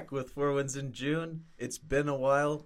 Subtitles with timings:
[0.00, 1.44] back with four wins in June.
[1.58, 2.64] It's been a while.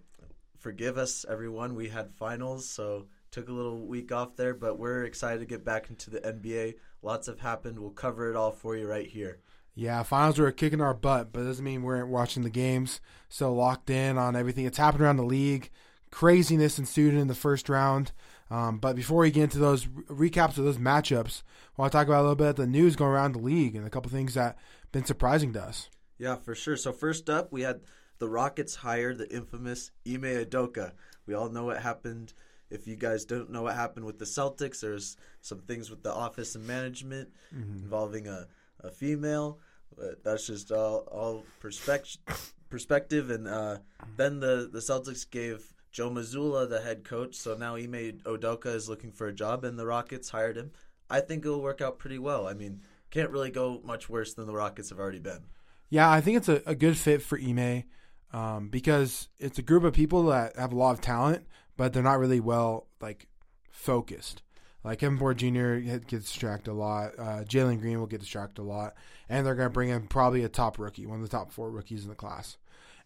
[0.61, 1.75] Forgive us, everyone.
[1.75, 5.65] We had finals, so took a little week off there, but we're excited to get
[5.65, 6.75] back into the NBA.
[7.02, 7.80] Lots have happened.
[7.80, 9.41] We'll cover it all for you right here.
[9.75, 13.01] Yeah, finals were kicking our butt, but doesn't mean we weren't watching the games.
[13.29, 15.71] So locked in on everything that's happened around the league.
[16.12, 18.12] Craziness ensued in the first round.
[18.48, 21.43] Um, but before we get into those recaps of those matchups,
[21.77, 23.74] I want to talk about a little bit of the news going around the league
[23.74, 25.88] and a couple things that have been surprising to us.
[26.24, 26.78] Yeah, for sure.
[26.78, 27.83] So first up, we had
[28.19, 30.92] the Rockets hire the infamous Ime Udoka.
[31.27, 32.32] We all know what happened.
[32.70, 36.15] If you guys don't know what happened with the Celtics, there's some things with the
[36.15, 37.77] office and management mm-hmm.
[37.77, 38.46] involving a,
[38.80, 39.59] a female.
[39.95, 43.29] But that's just all all perspective perspective.
[43.29, 43.80] And uh,
[44.16, 47.34] then the the Celtics gave Joe Mazzulla the head coach.
[47.34, 50.70] So now Ime Udoka is looking for a job, and the Rockets hired him.
[51.10, 52.49] I think it'll work out pretty well.
[52.49, 55.45] I mean, can't really go much worse than the Rockets have already been.
[55.90, 57.85] Yeah, I think it's a, a good fit for Ime
[58.32, 61.46] um, because it's a group of people that have a lot of talent,
[61.77, 63.29] but they're not really well like
[63.71, 64.43] focused.
[64.82, 65.77] Like Kevin Ford Jr.
[65.77, 67.12] gets distracted a lot.
[67.19, 68.94] Uh, Jalen Green will get distracted a lot,
[69.28, 71.71] and they're going to bring in probably a top rookie, one of the top four
[71.71, 72.59] rookies in the class.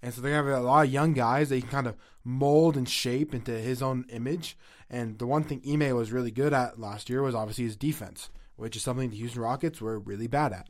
[0.02, 1.96] And so they're going to have a lot of young guys that can kind of
[2.24, 4.56] mold and shape into his own image.
[4.90, 8.30] And the one thing Ime was really good at last year was obviously his defense,
[8.56, 10.68] which is something the Houston Rockets were really bad at.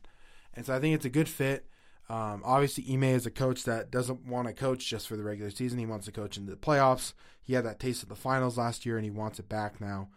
[0.55, 1.67] And so I think it's a good fit.
[2.11, 5.51] Um, obviously, Ime is a coach that doesn't want to coach just for the regular
[5.51, 5.79] season.
[5.79, 7.13] He wants to coach in the playoffs.
[7.43, 10.09] He had that taste of the finals last year, and he wants it back now.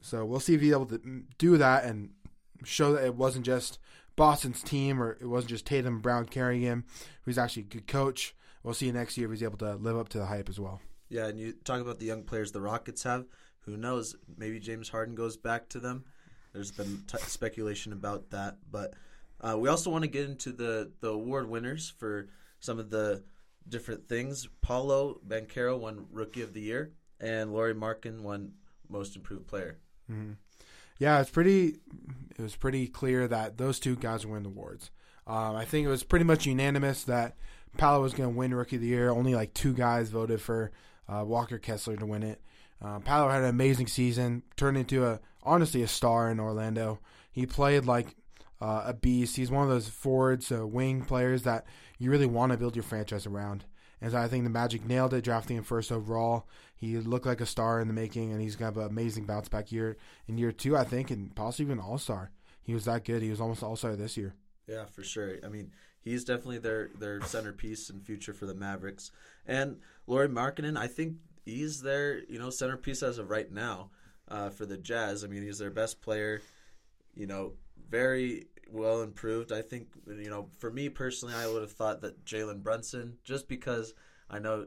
[0.00, 2.10] So we'll see if he's able to do that and
[2.64, 3.78] show that it wasn't just
[4.16, 6.84] Boston's team or it wasn't just Tatum Brown carrying him.
[7.24, 10.08] He's actually a good coach we'll see next year if he's able to live up
[10.10, 10.80] to the hype as well.
[11.08, 13.26] Yeah, and you talk about the young players the Rockets have.
[13.60, 14.16] Who knows?
[14.36, 16.04] Maybe James Harden goes back to them.
[16.52, 18.94] There's been t- speculation about that, but
[19.42, 22.28] uh, we also want to get into the the award winners for
[22.60, 23.22] some of the
[23.68, 24.48] different things.
[24.60, 28.52] Paolo Banchero won Rookie of the Year, and Lauri Markkanen won
[28.88, 29.78] Most Improved Player.
[30.10, 30.32] Mm-hmm.
[30.98, 31.78] Yeah, it's pretty.
[32.38, 34.90] It was pretty clear that those two guys win the awards.
[35.26, 37.36] Um, I think it was pretty much unanimous that
[37.76, 39.10] Paolo was going to win Rookie of the Year.
[39.10, 40.72] Only like two guys voted for
[41.08, 42.40] uh, Walker Kessler to win it.
[42.80, 47.00] Uh, Paolo had an amazing season, turned into a honestly a star in Orlando.
[47.30, 48.16] He played like
[48.62, 49.34] uh, a beast.
[49.34, 51.66] He's one of those forwards, uh, wing players that
[51.98, 53.64] you really want to build your franchise around.
[54.00, 56.46] And so I think the Magic nailed it, drafting him first overall.
[56.76, 59.26] He looked like a star in the making, and he's going to have an amazing
[59.26, 59.96] bounce back year
[60.28, 62.30] in year two, I think, and possibly even All Star.
[62.62, 63.22] He was that good.
[63.22, 64.34] He was almost All Star this year.
[64.68, 65.38] Yeah, for sure.
[65.44, 69.10] I mean, he's definitely their their centerpiece and future for the Mavericks.
[69.44, 73.90] And Lauri Markkanen, I think he's their you know centerpiece as of right now
[74.28, 75.24] uh, for the Jazz.
[75.24, 76.42] I mean, he's their best player.
[77.14, 77.52] You know,
[77.88, 79.52] very well improved.
[79.52, 83.48] I think you know for me personally, I would have thought that Jalen Brunson, just
[83.48, 83.94] because
[84.30, 84.66] I know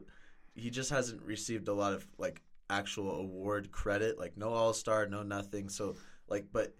[0.54, 5.06] he just hasn't received a lot of like actual award credit, like no All Star,
[5.06, 5.68] no nothing.
[5.68, 5.96] So
[6.28, 6.74] like, but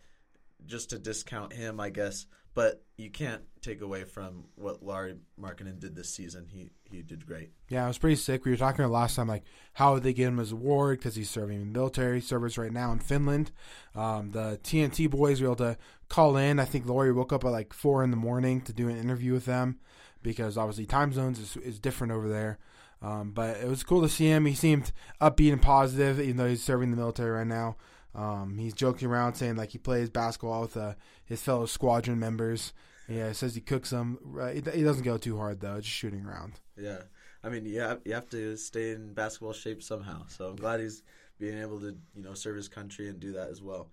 [0.64, 5.78] just to discount him, I guess but you can't take away from what Lauri Markkanen
[5.78, 6.46] did this season.
[6.48, 7.50] He he did great.
[7.68, 8.46] Yeah, it was pretty sick.
[8.46, 9.44] We were talking about last time, like
[9.74, 12.98] how would they get him his award because he's serving military service right now in
[12.98, 13.52] Finland.
[13.94, 15.76] Um, the TNT boys were able to
[16.08, 16.58] call in.
[16.58, 19.34] I think Lauri woke up at like four in the morning to do an interview
[19.34, 19.78] with them
[20.22, 22.58] because obviously time zones is, is different over there.
[23.02, 24.46] Um, but it was cool to see him.
[24.46, 27.76] He seemed upbeat and positive, even though he's serving the military right now.
[28.16, 30.94] Um, he's joking around saying like he plays basketball with uh,
[31.26, 32.72] his fellow squadron members.
[33.08, 34.18] Yeah, says he cooks them.
[34.22, 36.54] Right, he doesn't go too hard though, just shooting around.
[36.76, 37.02] Yeah,
[37.44, 40.24] I mean, you have, you have to stay in basketball shape somehow.
[40.28, 41.02] So I'm glad he's
[41.38, 43.90] being able to you know serve his country and do that as well.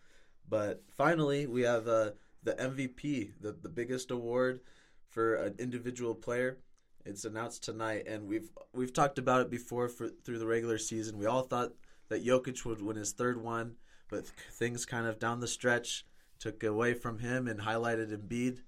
[0.49, 2.11] But finally, we have uh,
[2.43, 4.61] the MVP, the the biggest award
[5.09, 6.59] for an individual player.
[7.05, 11.17] It's announced tonight, and we've we've talked about it before for through the regular season.
[11.17, 11.73] We all thought
[12.07, 13.75] that Jokic would win his third one
[14.09, 16.05] but things kind of down the stretch
[16.39, 18.59] took away from him and highlighted Embiid.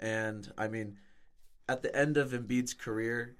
[0.00, 0.96] And I mean,
[1.68, 3.36] at the end of Embiid's career,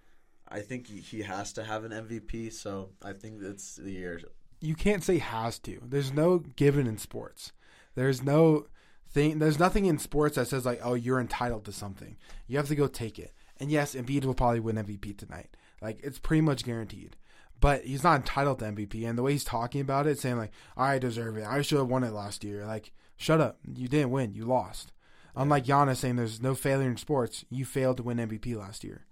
[0.49, 2.53] I think he has to have an MVP.
[2.53, 4.21] So I think that's the year.
[4.61, 5.81] You can't say has to.
[5.85, 7.53] There's no given in sports.
[7.95, 8.67] There's no
[9.11, 9.39] thing.
[9.39, 12.17] There's nothing in sports that says like, oh, you're entitled to something.
[12.47, 13.33] You have to go take it.
[13.61, 15.57] And yes, Embiid will probably win MVP tonight.
[15.81, 17.17] Like it's pretty much guaranteed
[17.61, 19.09] but he's not entitled to MVP.
[19.09, 21.47] And the way he's talking about it, saying like, "I deserve it.
[21.47, 23.59] I should have won it last year." Like, shut up.
[23.75, 24.35] You didn't win.
[24.35, 24.93] You lost.
[25.37, 29.07] Unlike Giannis saying there's no failure in sports, you failed to win MVP last year.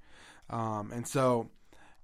[0.50, 1.50] Um, and so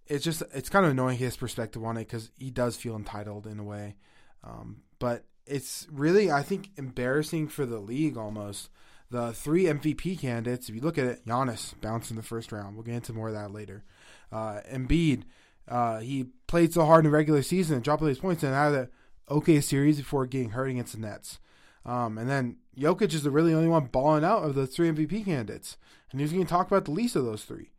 [0.07, 3.47] it's just it's kind of annoying his perspective on it because he does feel entitled
[3.47, 3.97] in a way.
[4.45, 8.69] Um, but it's really I think embarrassing for the league almost
[9.13, 12.75] the three MVP candidates, if you look at it, Giannis bounced in the first round.
[12.75, 13.85] We'll get into more of that later.
[14.33, 15.25] Uh, Embiid,
[15.69, 18.55] uh, he played so hard in the regular season and dropped all these points and
[18.55, 18.89] had an
[19.31, 21.39] okay series before getting hurt against the Nets.
[21.85, 25.25] Um, and then Jokic is the really only one balling out of the three MVP
[25.25, 25.77] candidates,
[26.11, 27.73] and he's going to talk about the least of those three.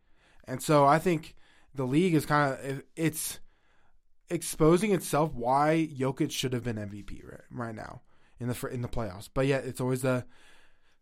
[0.46, 1.36] And so I think
[1.74, 3.40] the league is kind of it's
[4.30, 8.02] exposing itself why Jokic should have been MVP right, right now
[8.40, 9.30] in the in the playoffs.
[9.34, 10.26] But yet it's always the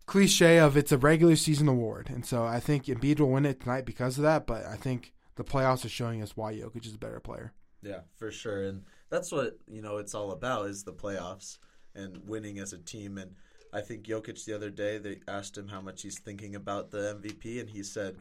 [0.05, 3.61] cliche of it's a regular season award, and so I think Embiid will win it
[3.61, 4.45] tonight because of that.
[4.45, 7.53] But I think the playoffs are showing us why Jokic is a better player.
[7.81, 11.57] Yeah, for sure, and that's what you know it's all about is the playoffs
[11.95, 13.17] and winning as a team.
[13.17, 13.35] And
[13.73, 17.19] I think Jokic the other day they asked him how much he's thinking about the
[17.19, 18.17] MVP, and he said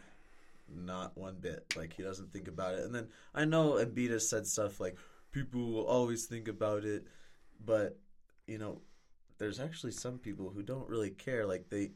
[0.75, 1.75] not one bit.
[1.77, 2.85] Like he doesn't think about it.
[2.85, 4.97] And then I know Embiid has said stuff like
[5.33, 7.07] people will always think about it,
[7.65, 7.99] but
[8.47, 8.81] you know,
[9.39, 11.47] there's actually some people who don't really care.
[11.47, 11.93] Like they,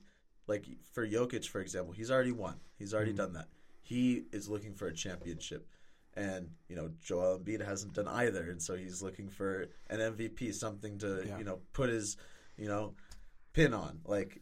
[0.47, 2.57] like for Jokic, for example, he's already won.
[2.79, 3.19] He's already mm-hmm.
[3.19, 3.49] done that.
[3.85, 5.69] He is looking for a championship.
[6.17, 10.55] And you know Joel Embiid hasn't done either, and so he's looking for an MVP,
[10.55, 11.39] something to yeah.
[11.39, 12.17] you know put his
[12.57, 12.95] you know
[13.53, 13.99] pin on.
[14.05, 14.41] Like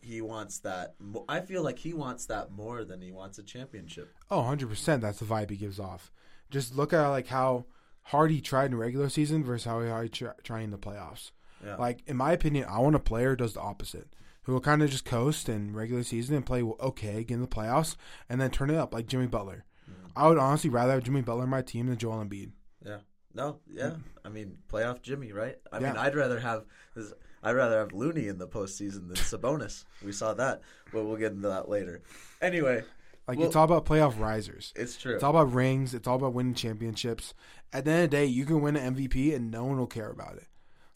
[0.00, 0.94] he wants that.
[1.28, 4.14] I feel like he wants that more than he wants a championship.
[4.30, 5.00] Oh, 100%.
[5.00, 6.12] That's the vibe he gives off.
[6.50, 7.66] Just look at like how
[8.04, 11.32] hard he tried in regular season versus how hard he tried in the playoffs.
[11.64, 11.76] Yeah.
[11.76, 14.08] Like in my opinion, I want a player who does the opposite,
[14.48, 17.96] who will kind of just coast in regular season and play okay in the playoffs,
[18.30, 19.66] and then turn it up like Jimmy Butler.
[19.88, 20.06] Mm-hmm.
[20.16, 22.52] I would honestly rather have Jimmy Butler in my team than Joel Embiid.
[22.82, 23.00] Yeah.
[23.34, 23.58] No.
[23.70, 23.96] Yeah.
[24.24, 25.56] I mean, playoff Jimmy, right?
[25.70, 25.88] I yeah.
[25.88, 26.64] mean, I'd rather have.
[26.96, 27.12] This,
[27.42, 29.84] I'd rather have Looney in the postseason than Sabonis.
[30.02, 30.62] we saw that,
[30.94, 32.00] but we'll get into that later.
[32.40, 32.84] Anyway,
[33.28, 34.72] like well, it's all about playoff risers.
[34.74, 35.16] It's true.
[35.16, 35.92] It's all about rings.
[35.92, 37.34] It's all about winning championships.
[37.70, 39.86] At the end of the day, you can win an MVP and no one will
[39.86, 40.46] care about it.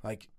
[0.02, 0.30] Like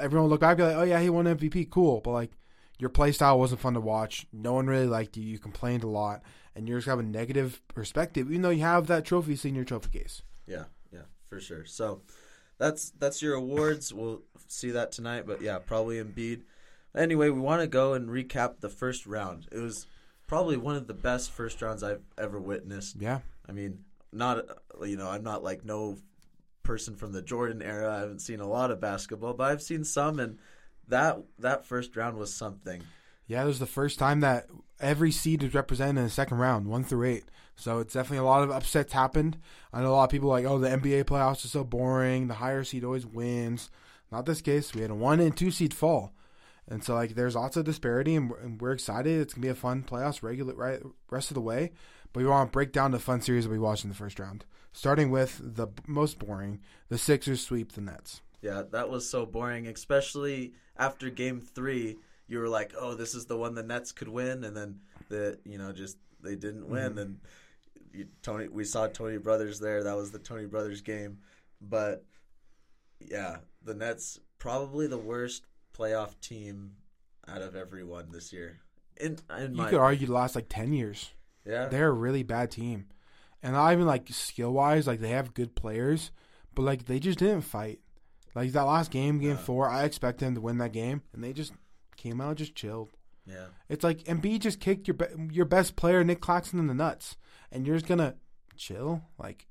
[0.00, 2.30] everyone will look back and be like, "Oh yeah, he won MVP, cool." But like
[2.78, 4.26] your play style wasn't fun to watch.
[4.32, 5.24] No one really liked you.
[5.24, 6.22] You complained a lot,
[6.54, 9.56] and you just have a negative perspective, even though you have that trophy sitting in
[9.56, 10.22] your trophy case.
[10.46, 11.64] Yeah, yeah, for sure.
[11.64, 12.02] So
[12.58, 13.92] that's that's your awards.
[13.92, 16.42] We'll see that tonight, but yeah, probably Embiid.
[16.96, 19.48] Anyway, we want to go and recap the first round.
[19.50, 19.86] It was
[20.26, 22.96] probably one of the best first rounds I've ever witnessed.
[23.00, 23.20] Yeah.
[23.48, 23.80] I mean,
[24.12, 24.44] not
[24.82, 25.96] you know, I'm not like no
[26.62, 27.94] person from the Jordan era.
[27.94, 30.38] I haven't seen a lot of basketball, but I've seen some and
[30.88, 32.82] that that first round was something.
[33.26, 34.46] Yeah, it was the first time that
[34.80, 37.24] every seed is represented in the second round, one through eight.
[37.56, 39.38] So it's definitely a lot of upsets happened.
[39.72, 42.28] I know a lot of people like, oh, the NBA playoffs are so boring.
[42.28, 43.70] The higher seed always wins.
[44.10, 44.74] Not this case.
[44.74, 46.12] We had a one and two seed fall,
[46.68, 49.20] and so like there's lots of disparity, and we're, and we're excited.
[49.20, 51.72] It's gonna be a fun playoffs regular right rest of the way.
[52.12, 54.20] But we want to break down the fun series that we watched in the first
[54.20, 58.20] round, starting with the most boring: the Sixers sweep the Nets.
[58.44, 61.96] Yeah, that was so boring, especially after Game Three.
[62.28, 65.38] You were like, "Oh, this is the one the Nets could win," and then the
[65.46, 66.98] you know just they didn't win, mm-hmm.
[66.98, 67.20] and
[67.94, 68.48] you, Tony.
[68.48, 69.82] We saw Tony Brothers there.
[69.84, 71.20] That was the Tony Brothers game,
[71.58, 72.04] but
[73.00, 76.72] yeah, the Nets probably the worst playoff team
[77.26, 78.60] out of everyone this year.
[78.98, 81.12] In, in you could argue the last like ten years.
[81.46, 82.88] Yeah, they're a really bad team,
[83.42, 84.86] and not even like skill wise.
[84.86, 86.10] Like they have good players,
[86.54, 87.80] but like they just didn't fight.
[88.34, 89.36] Like that last game, game yeah.
[89.36, 91.52] four, I expect them to win that game, and they just
[91.96, 92.90] came out just chilled.
[93.26, 96.74] Yeah, it's like Embiid just kicked your be- your best player Nick Claxton in the
[96.74, 97.16] nuts,
[97.52, 98.16] and you're just gonna
[98.56, 99.02] chill.
[99.18, 99.46] Like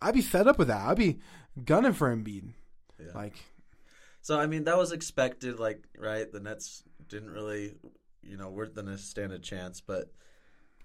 [0.00, 0.86] I'd be fed up with that.
[0.86, 1.18] I'd be
[1.64, 2.52] gunning for Embiid.
[2.98, 3.12] Yeah.
[3.14, 3.34] Like
[4.22, 6.30] so I mean that was expected, like right.
[6.30, 7.74] The Nets didn't really,
[8.22, 10.12] you know, weren't gonna stand a chance, but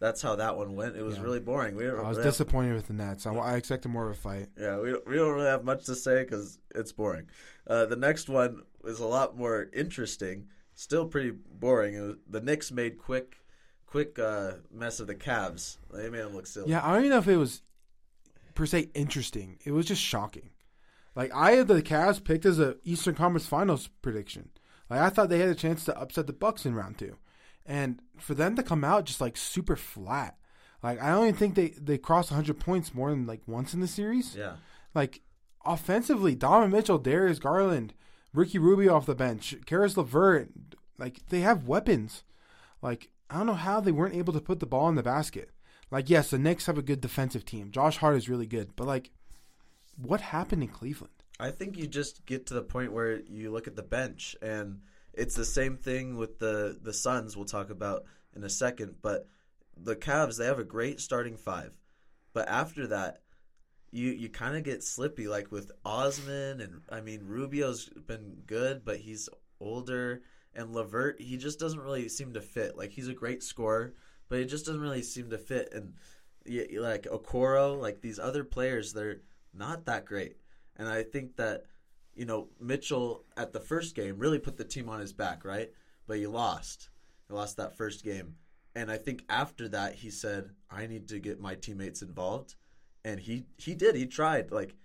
[0.03, 0.97] that's how that one went.
[0.97, 1.23] It was yeah.
[1.23, 1.77] really boring.
[1.77, 3.25] We I was really disappointed have, with the Nets.
[3.25, 4.49] I, I, expected more of a fight.
[4.59, 7.27] Yeah, we we don't really have much to say because it's boring.
[7.65, 10.47] Uh, the next one is a lot more interesting.
[10.75, 12.01] Still pretty boring.
[12.01, 13.37] Was, the Knicks made quick,
[13.85, 15.77] quick uh, mess of the Cavs.
[15.93, 16.69] They made them look silly.
[16.69, 17.61] Yeah, I don't even know if it was
[18.55, 19.57] per se interesting.
[19.63, 20.49] It was just shocking.
[21.15, 24.49] Like I had the Cavs picked as a Eastern Conference Finals prediction.
[24.89, 27.15] Like I thought they had a chance to upset the Bucks in round two,
[27.65, 30.37] and for them to come out just like super flat.
[30.81, 33.79] Like I don't even think they they crossed 100 points more than like once in
[33.79, 34.35] the series.
[34.35, 34.55] Yeah.
[34.93, 35.21] Like
[35.65, 37.93] offensively, Donovan Mitchell, Darius Garland,
[38.33, 40.49] Ricky Rubio off the bench, Caris LeVert,
[40.97, 42.23] like they have weapons.
[42.81, 45.51] Like I don't know how they weren't able to put the ball in the basket.
[45.89, 47.71] Like yes, the Knicks have a good defensive team.
[47.71, 49.11] Josh Hart is really good, but like
[49.95, 51.13] what happened in Cleveland?
[51.39, 54.81] I think you just get to the point where you look at the bench and
[55.13, 58.03] it's the same thing with the the Suns we'll talk about
[58.35, 59.27] in a second, but
[59.77, 61.77] the Cavs they have a great starting five.
[62.33, 63.21] But after that,
[63.91, 68.83] you you kind of get slippy like with Osman and I mean Rubio's been good,
[68.83, 69.29] but he's
[69.59, 70.21] older
[70.55, 72.77] And LeVert he just doesn't really seem to fit.
[72.77, 73.93] Like he's a great scorer,
[74.29, 75.69] but he just doesn't really seem to fit.
[75.73, 75.93] And
[76.79, 79.21] like Okoro, like these other players, they're
[79.53, 80.37] not that great.
[80.75, 81.65] And I think that
[82.15, 85.71] you know Mitchell at the first game really put the team on his back, right?
[86.07, 86.89] But he lost.
[87.27, 88.35] He lost that first game.
[88.75, 92.55] And I think after that he said, "I need to get my teammates involved."
[93.05, 93.95] And he he did.
[93.95, 94.75] He tried like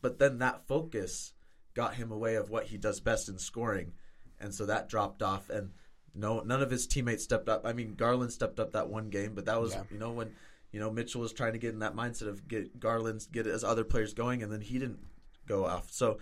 [0.00, 1.32] but then that focus
[1.74, 3.92] got him away of what he does best in scoring.
[4.38, 5.70] And so that dropped off and
[6.14, 7.66] no none of his teammates stepped up.
[7.66, 9.84] I mean, Garland stepped up that one game, but that was, Yeah.
[9.90, 10.34] you know, when
[10.72, 13.64] you know Mitchell was trying to get in that mindset of get Garland get his
[13.64, 15.00] other players going and then he didn't
[15.46, 15.90] go off.
[15.90, 16.18] So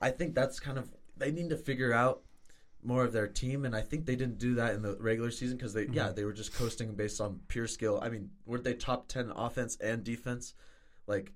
[0.00, 2.22] I think that's kind of they need to figure out
[2.82, 5.56] more of their team, and I think they didn't do that in the regular season
[5.56, 6.14] because they, yeah, mm-hmm.
[6.14, 7.98] they were just coasting based on pure skill.
[8.00, 10.54] I mean, weren't they top ten offense and defense?
[11.06, 11.32] Like,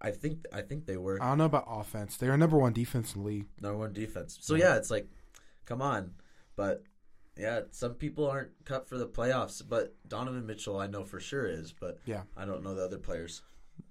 [0.00, 2.16] I think I think they were I don't know about offense.
[2.16, 3.46] They're number one defense in the league.
[3.60, 4.38] number one defense.
[4.40, 5.08] So yeah, it's like,
[5.64, 6.12] come on,
[6.54, 6.84] but
[7.36, 9.62] yeah, some people aren't cut for the playoffs.
[9.66, 12.22] But Donovan Mitchell, I know for sure is, but Yeah.
[12.36, 13.42] I don't know the other players.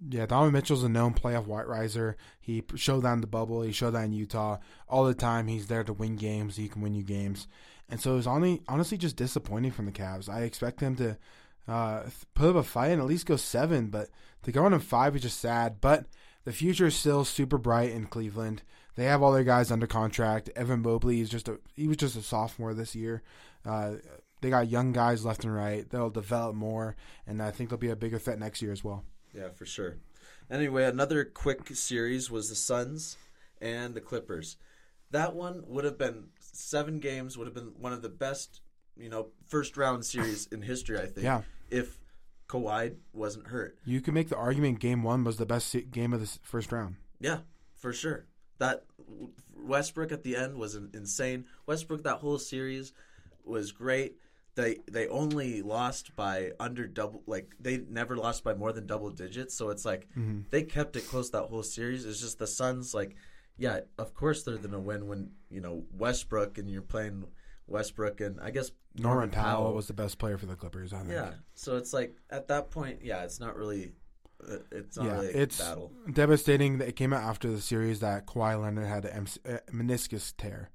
[0.08, 2.18] Yeah, Donovan Mitchell's a known playoff white riser.
[2.40, 3.62] He showed that in the bubble.
[3.62, 5.48] He showed that in Utah all the time.
[5.48, 6.58] He's there to win games.
[6.58, 7.48] He can win you games,
[7.90, 10.30] and so it was only, honestly just disappointing from the Cavs.
[10.30, 11.18] I expect them to
[11.68, 14.10] uh, put up a fight and at least go seven, but
[14.44, 15.82] to go on in five is just sad.
[15.82, 16.06] But
[16.44, 18.62] the future is still super bright in Cleveland.
[18.96, 20.50] They have all their guys under contract.
[20.56, 23.24] Evan Mobley is just a he was just a sophomore this year.
[23.66, 23.96] Uh,
[24.42, 25.90] they got young guys left and right.
[25.90, 29.04] They'll develop more, and I think they'll be a bigger threat next year as well.
[29.36, 29.98] Yeah, for sure.
[30.50, 33.18] Anyway, another quick series was the Suns
[33.60, 34.58] and the Clippers.
[35.12, 37.38] That one would have been seven games.
[37.38, 38.62] Would have been one of the best,
[38.96, 40.98] you know, first round series in history.
[40.98, 41.24] I think.
[41.24, 41.42] Yeah.
[41.70, 41.98] If
[42.48, 43.78] Kawhi wasn't hurt.
[43.86, 46.96] You could make the argument game one was the best game of the first round.
[47.20, 47.40] Yeah,
[47.76, 48.26] for sure.
[48.60, 48.84] That
[49.56, 51.46] Westbrook at the end was insane.
[51.66, 52.94] Westbrook that whole series
[53.44, 54.18] was great.
[54.56, 59.10] They they only lost by under double like they never lost by more than double
[59.10, 59.56] digits.
[59.56, 60.08] So it's like
[60.50, 62.06] they kept it close that whole series.
[62.06, 63.16] It's just the Suns like
[63.58, 67.26] yeah, of course they're gonna win when you know Westbrook and you're playing
[67.68, 70.94] Westbrook and I guess Norman Powell was the best player for the Clippers.
[70.94, 71.12] I think.
[71.12, 71.32] yeah.
[71.54, 73.92] So it's like at that point, yeah, it's not really
[74.50, 75.92] uh, it's not Yeah, really it's battle.
[76.14, 76.78] devastating.
[76.78, 80.70] that It came out after the series that Kawhi Leonard had a uh, meniscus tear,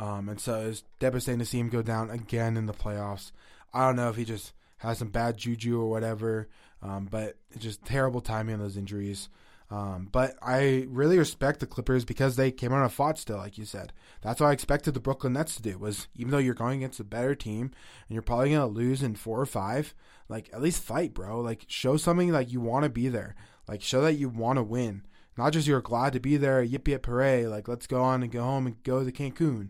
[0.00, 3.32] um, and so it's devastating to see him go down again in the playoffs.
[3.74, 6.48] I don't know if he just has some bad juju or whatever,
[6.82, 9.28] um, but it's just terrible timing on those injuries.
[9.70, 13.58] Um, but I really respect the Clippers because they came out and fought still, like
[13.58, 13.92] you said.
[14.22, 15.76] That's what I expected the Brooklyn Nets to do.
[15.76, 19.14] Was even though you're going against a better team and you're probably gonna lose in
[19.16, 19.94] four or five,
[20.30, 21.42] like at least fight, bro.
[21.42, 23.36] Like show something like you want to be there.
[23.68, 25.02] Like show that you want to win,
[25.36, 26.62] not just you're glad to be there.
[26.62, 27.46] Yip yip hooray!
[27.46, 29.68] Like let's go on and go home and go to Cancun.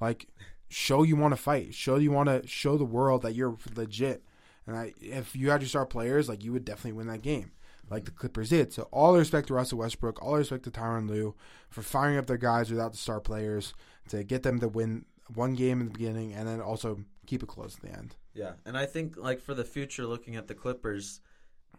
[0.00, 0.28] Like
[0.68, 1.74] show you want to fight.
[1.74, 4.22] Show you want to show the world that you're legit.
[4.66, 7.52] And I, if you had your star players, like you would definitely win that game,
[7.88, 8.72] like the Clippers did.
[8.72, 11.34] So all respect to Russell Westbrook, all respect to Tyronn Lue
[11.70, 13.72] for firing up their guys without the star players
[14.10, 17.48] to get them to win one game in the beginning and then also keep it
[17.48, 18.16] close at the end.
[18.34, 21.20] Yeah, and I think like for the future, looking at the Clippers,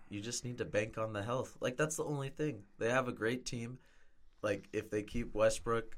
[0.09, 1.57] you just need to bank on the health.
[1.61, 2.63] Like that's the only thing.
[2.79, 3.77] They have a great team.
[4.41, 5.95] Like if they keep Westbrook,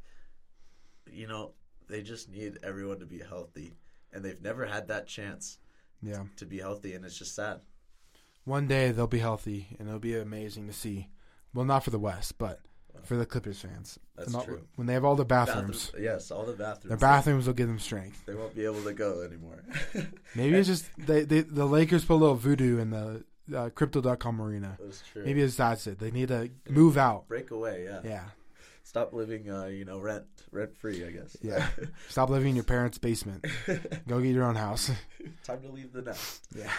[1.10, 1.54] you know,
[1.92, 3.76] they just need everyone to be healthy,
[4.14, 5.60] and they've never had that chance
[6.02, 6.24] Yeah.
[6.38, 7.62] to be healthy, and it's just sad.
[8.44, 11.10] One day they'll be healthy and it'll be amazing to see.
[11.54, 12.60] Well, not for the West, but
[13.04, 14.00] for the Clippers fans.
[14.16, 14.62] That's all- true.
[14.76, 16.90] When they have all the bathrooms, Bathrooms- yes, all the bathrooms.
[16.90, 18.26] their bathrooms will give them strength.
[18.26, 19.64] They won't be able to go anymore.
[20.36, 23.24] Maybe it's just they, they the Lakers put a little voodoo in the
[23.56, 24.78] uh, Crypto.com arena.
[24.82, 25.24] That's true.
[25.24, 26.00] Maybe it's that's it.
[26.00, 27.28] They need to move out.
[27.28, 27.84] break away.
[27.86, 28.00] Yeah.
[28.04, 28.24] Yeah.
[28.92, 31.06] Stop living, uh, you know, rent rent free.
[31.06, 31.38] I guess.
[31.42, 31.66] Yeah.
[32.10, 33.46] Stop living in your parents' basement.
[34.06, 34.92] Go get your own house.
[35.46, 36.46] Time to leave the nest.
[36.54, 36.70] Yeah.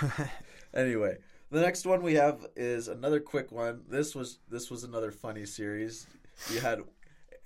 [0.75, 1.16] Anyway,
[1.50, 3.85] the next one we have is another quick one.
[3.88, 6.07] This was this was another funny series.
[6.52, 6.83] You had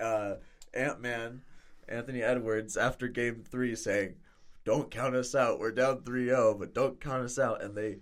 [0.01, 0.35] uh,
[0.75, 1.43] Ant Man,
[1.89, 4.17] Anthony Edwards, after Game Three saying,
[4.65, 5.61] "Don't count us out.
[5.61, 7.99] We're down 3-0, but don't count us out." And they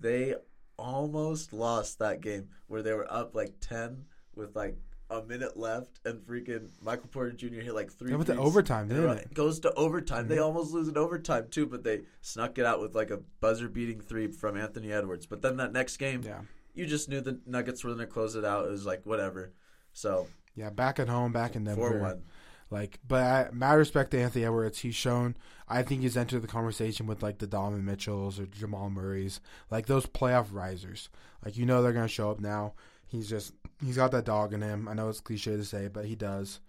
[0.00, 0.34] they
[0.76, 4.78] almost lost that game where they were up like ten with like
[5.10, 7.60] a minute left, and freaking Michael Porter Jr.
[7.60, 8.12] hit like three.
[8.14, 8.46] Went to threes.
[8.46, 9.34] overtime, didn't it it?
[9.34, 10.28] goes to overtime.
[10.28, 13.68] They almost lose in overtime too, but they snuck it out with like a buzzer
[13.68, 15.24] beating three from Anthony Edwards.
[15.26, 16.40] But then that next game, Yeah.
[16.74, 18.66] you just knew the Nuggets were going to close it out.
[18.66, 19.52] It was like whatever.
[19.92, 20.70] So Yeah.
[20.70, 21.80] Back at home, back in Denver.
[21.80, 22.22] four one.
[22.70, 25.36] Like, but I, my respect to Anthony Edwards, he's shown.
[25.68, 29.86] I think he's entered the conversation with like the Donovan Mitchells or Jamal Murray's, like
[29.86, 31.08] those playoff risers.
[31.42, 32.74] Like you know they're gonna show up now.
[33.06, 34.88] He's just he's got that dog in him.
[34.88, 36.60] I know it's cliche to say, but he does.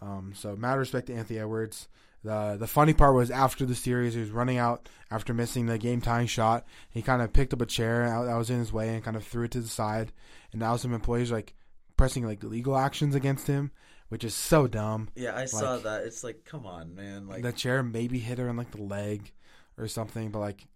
[0.00, 1.88] Um, so mad respect to Anthony Edwards.
[2.24, 5.78] The the funny part was after the series, he was running out after missing the
[5.78, 6.66] game tying shot.
[6.90, 9.24] He kind of picked up a chair that was in his way and kind of
[9.24, 10.12] threw it to the side.
[10.50, 11.54] And now some employees like
[11.96, 13.70] pressing like legal actions against him,
[14.08, 15.08] which is so dumb.
[15.14, 16.02] Yeah, I saw that.
[16.02, 17.28] It's like, come on, man.
[17.28, 19.32] Like the chair maybe hit her in like the leg
[19.78, 20.66] or something, but like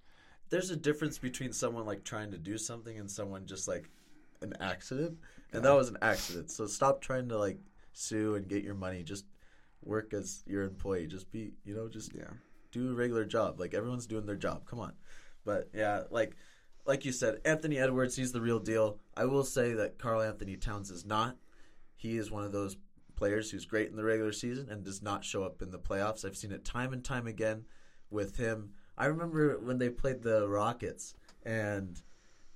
[0.51, 3.89] there's a difference between someone like trying to do something and someone just like
[4.43, 5.19] an accident.
[5.53, 6.51] And that was an accident.
[6.51, 7.59] So stop trying to like
[7.93, 9.03] sue and get your money.
[9.03, 9.25] Just
[9.83, 11.07] work as your employee.
[11.07, 12.31] Just be, you know, just yeah.
[12.73, 13.59] do a regular job.
[13.59, 14.67] Like everyone's doing their job.
[14.67, 14.93] Come on.
[15.45, 16.37] But yeah, like
[16.87, 18.99] like you said, Anthony Edwards, he's the real deal.
[19.17, 21.37] I will say that Karl Anthony Towns is not.
[21.97, 22.77] He is one of those
[23.17, 26.25] players who's great in the regular season and does not show up in the playoffs.
[26.25, 27.65] I've seen it time and time again
[28.11, 28.71] with him.
[28.97, 31.15] I remember when they played the Rockets
[31.45, 32.01] and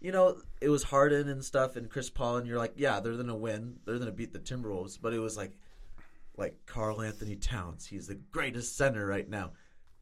[0.04, 3.14] you know, it was Harden and stuff and Chris Paul and you're like, yeah, they're
[3.14, 3.76] going to win.
[3.86, 5.52] They're going to beat the Timberwolves, but it was like
[6.36, 7.86] like Karl Anthony Towns.
[7.86, 9.52] He's the greatest center right now.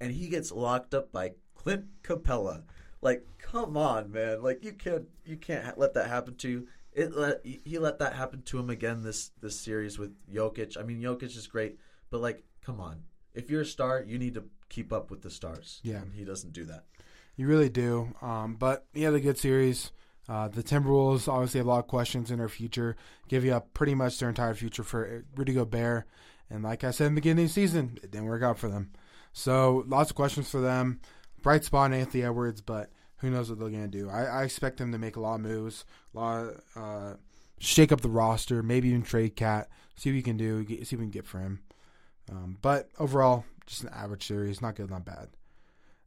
[0.01, 2.65] And he gets locked up by Clint Capela.
[3.01, 4.43] Like, come on, man!
[4.43, 6.69] Like you can't you can't let that happen to you.
[6.93, 10.77] It let he let that happen to him again this this series with Jokic.
[10.77, 11.79] I mean, Jokic is great,
[12.11, 13.05] but like, come on!
[13.35, 15.81] If you're a star, you need to keep up with the stars.
[15.85, 16.87] Yeah, and he doesn't do that.
[17.37, 18.15] You really do.
[18.21, 19.91] Um, but he had a good series.
[20.29, 22.97] Uh, the Timberwolves obviously have a lot of questions in their future.
[23.29, 26.07] Give you up pretty much their entire future for Rudy Gobert.
[26.49, 28.69] And like I said in the beginning of the season, it didn't work out for
[28.69, 28.93] them.
[29.33, 31.01] So lots of questions for them
[31.43, 34.09] bright spot in Anthony Edwards, but who knows what they're going to do.
[34.09, 35.85] I, I, expect them to make a lot of moves,
[36.15, 37.15] a lot of, uh,
[37.59, 40.97] shake up the roster, maybe even trade KAT, see what you can do, get, see
[40.97, 41.61] what we can get for him.
[42.31, 45.29] Um, but overall, just an average series, not good, not bad.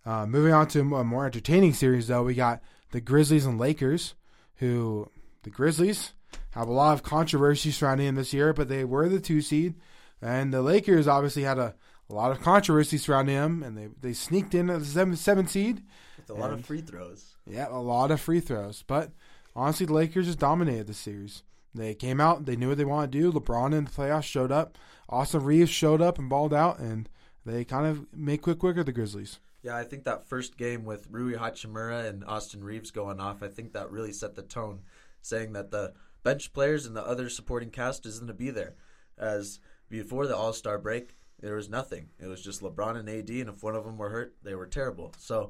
[0.05, 4.13] Uh, moving on to a more entertaining series, though, we got the Grizzlies and Lakers,
[4.57, 5.09] who
[5.43, 6.13] the Grizzlies
[6.51, 9.75] have a lot of controversy surrounding them this year, but they were the two seed,
[10.21, 11.75] and the Lakers obviously had a
[12.09, 15.47] a lot of controversy surrounding them, and they they sneaked in at the seven, seven
[15.47, 15.83] seed
[16.17, 17.35] with a lot of free throws.
[17.47, 18.83] Yeah, a lot of free throws.
[18.85, 19.11] But
[19.55, 21.43] honestly, the Lakers just dominated the series.
[21.73, 23.31] They came out, they knew what they wanted to do.
[23.31, 24.77] LeBron in the playoffs showed up.
[25.09, 27.09] Austin Reaves showed up and balled out, and
[27.45, 29.39] they kind of made quick quicker the Grizzlies.
[29.65, 33.47] Yeah, I think that first game with Rui Hachimura and Austin Reaves going off, I
[33.47, 34.81] think that really set the tone,
[35.23, 38.75] saying that the bench players and the other supporting cast isn't to be there.
[39.17, 42.09] As before the All Star break, there was nothing.
[42.19, 44.67] It was just LeBron and AD, and if one of them were hurt, they were
[44.67, 45.15] terrible.
[45.17, 45.49] So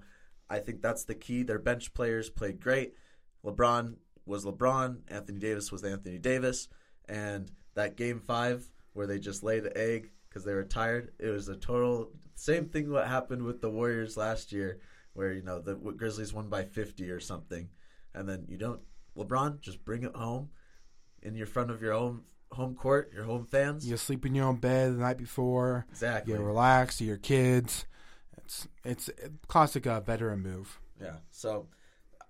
[0.50, 1.44] I think that's the key.
[1.44, 2.94] Their bench players played great.
[3.44, 5.00] LeBron was LeBron.
[5.10, 6.70] Anthony Davis was Anthony Davis.
[7.10, 11.30] And that game five where they just laid an egg because they were tired, it
[11.30, 14.82] was a total same thing what happened with the Warriors last year,
[15.14, 17.70] where you know the Grizzlies won by 50 or something,
[18.14, 18.82] and then you don't
[19.18, 20.50] LeBron just bring it home
[21.24, 23.88] in your front of your own home court, your home fans.
[23.88, 25.86] You sleep in your own bed the night before.
[25.90, 26.34] Exactly.
[26.34, 27.86] You relax to your kids.
[28.38, 30.82] It's it's a classic uh, veteran move.
[31.02, 31.20] Yeah.
[31.32, 31.70] So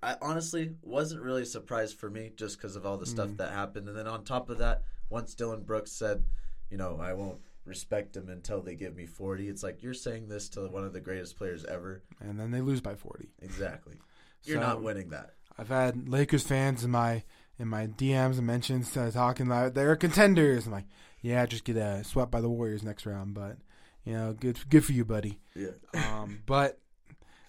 [0.03, 3.37] I honestly wasn't really surprised for me just because of all the stuff mm.
[3.37, 6.23] that happened, and then on top of that, once Dillon Brooks said,
[6.69, 9.49] you know, I won't respect him until they give me 40.
[9.49, 12.03] It's like you're saying this to one of the greatest players ever.
[12.19, 13.29] And then they lose by 40.
[13.41, 13.95] Exactly.
[14.43, 15.31] You're so, not winning that.
[15.57, 17.23] I've had Lakers fans in my
[17.57, 20.65] in my DMs and mentions uh, talking like they're contenders.
[20.65, 20.87] I'm like,
[21.21, 23.57] yeah, just get uh, swept by the Warriors next round, but
[24.03, 25.39] you know, good good for you, buddy.
[25.55, 25.69] Yeah.
[25.93, 26.79] um, but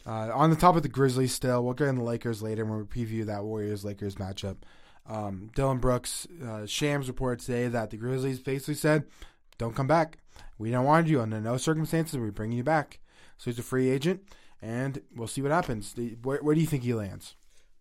[0.06, 2.78] uh, on the top of the Grizzlies, still, we'll get in the Lakers later when
[2.78, 4.58] we preview that Warriors Lakers matchup.
[5.08, 9.04] Um, Dillon Brooks, uh, Shams reported today that the Grizzlies basically said,
[9.58, 10.18] "Don't come back.
[10.58, 12.18] We don't want you under no circumstances.
[12.18, 13.00] We're bringing you back."
[13.36, 14.22] So he's a free agent,
[14.62, 15.94] and we'll see what happens.
[16.22, 17.34] Where, where do you think he lands?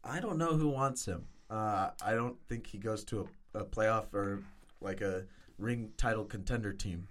[0.03, 1.25] I don't know who wants him.
[1.49, 4.41] Uh, I don't think he goes to a, a, playoff or
[4.81, 5.25] like a
[5.57, 7.07] ring title contender team.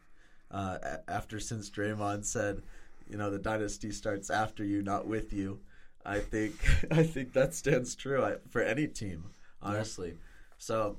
[0.51, 2.63] Uh, after since Draymond said,
[3.09, 5.61] you know, the dynasty starts after you, not with you.
[6.05, 6.55] I think
[6.91, 9.25] I think that stands true for any team,
[9.63, 10.11] honestly.
[10.11, 10.15] Yeah.
[10.59, 10.97] So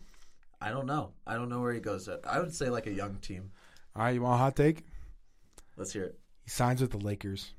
[0.66, 1.12] I don't know.
[1.28, 2.10] I don't know where he goes.
[2.28, 3.52] I would say like a young team.
[3.96, 4.84] All right, you want a hot take?
[5.78, 6.20] Let's hear it.
[6.44, 7.54] He signs with the Lakers.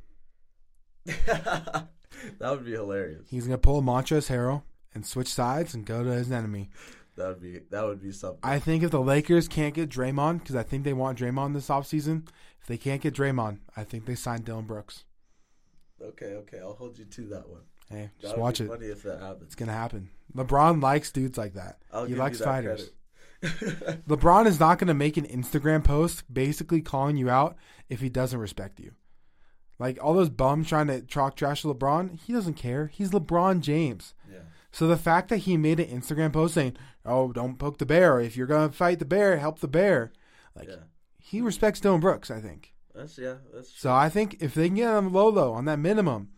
[1.04, 1.88] that
[2.40, 3.28] would be hilarious.
[3.30, 6.68] He's gonna pull a Montrezl Harrell and switch sides and go to his enemy.
[7.14, 8.40] That would be that would be something.
[8.42, 11.68] I think if the Lakers can't get Draymond, because I think they want Draymond this
[11.68, 12.28] offseason,
[12.60, 15.04] if they can't get Draymond, I think they sign Dillon Brooks.
[16.02, 17.62] Okay, okay, I'll hold you to that one.
[17.88, 18.66] Hey, just watch it.
[18.66, 19.44] Funny if that happens.
[19.44, 20.10] It's gonna happen.
[20.36, 21.78] LeBron likes dudes like that.
[21.92, 22.90] I'll he likes fighters.
[23.42, 27.56] LeBron is not gonna make an Instagram post basically calling you out
[27.88, 28.92] if he doesn't respect you.
[29.78, 32.86] Like all those bums trying to talk trash to LeBron, he doesn't care.
[32.86, 34.14] He's LeBron James.
[34.30, 34.38] Yeah.
[34.72, 38.20] So the fact that he made an Instagram post saying, "Oh, don't poke the bear.
[38.20, 40.12] If you're gonna fight the bear, help the bear,"
[40.54, 40.84] like yeah.
[41.18, 42.30] he respects Dillon Brooks.
[42.30, 42.74] I think.
[42.94, 43.36] That's yeah.
[43.52, 43.78] That's true.
[43.78, 46.30] So I think if they can get him low low on that minimum,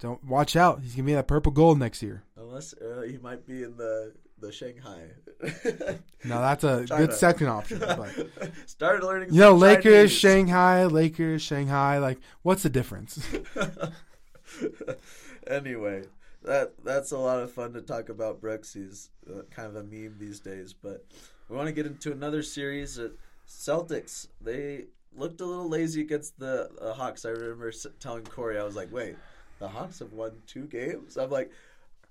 [0.00, 0.80] don't watch out.
[0.82, 2.22] He's gonna be in that purple gold next year.
[2.36, 5.02] unless uh, he might be in the the Shanghai.
[6.24, 7.06] Now that's a China.
[7.06, 7.78] good second option.
[7.78, 8.10] But
[8.66, 9.32] Started learning.
[9.32, 10.12] you know, Lakers, Chinese.
[10.12, 11.96] Shanghai, Lakers, Shanghai.
[11.98, 13.18] Like, what's the difference?
[15.46, 16.04] anyway,
[16.42, 18.74] that that's a lot of fun to talk about Brooks.
[18.74, 21.04] He's uh, kind of a meme these days, but
[21.48, 22.98] we want to get into another series.
[22.98, 23.08] Uh,
[23.48, 24.86] Celtics they
[25.16, 27.24] looked a little lazy against the uh, Hawks.
[27.24, 29.16] I remember telling Corey, I was like, "Wait,
[29.60, 31.52] the Hawks have won two games." I'm like,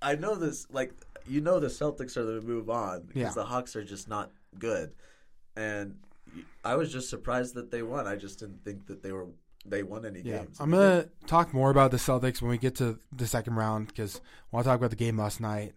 [0.00, 0.66] I know this.
[0.70, 0.94] Like,
[1.28, 3.30] you know, the Celtics are going to move on because Yeah.
[3.32, 4.92] the Hawks are just not good,
[5.56, 5.98] and
[6.64, 8.06] I was just surprised that they won.
[8.06, 9.26] I just didn't think that they were
[9.66, 10.56] they won any Yeah, games.
[10.58, 14.16] I'm gonna talk more about the Celtics when we get to the second round because
[14.16, 14.20] I
[14.56, 15.74] want to talk about the game last night.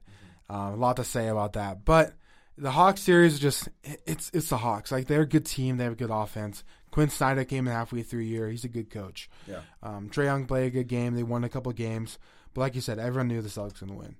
[0.49, 2.13] Uh, a lot to say about that, but
[2.57, 4.91] the Hawks series just it's it's the Hawks.
[4.91, 5.77] Like they're a good team.
[5.77, 6.63] They have a good offense.
[6.91, 8.49] Quin Snyder came in halfway through a year.
[8.49, 9.29] He's a good coach.
[9.47, 9.61] Yeah.
[9.81, 11.15] Um, Trae Young played a good game.
[11.15, 12.19] They won a couple games,
[12.53, 14.15] but like you said, everyone knew the Celtics were gonna win.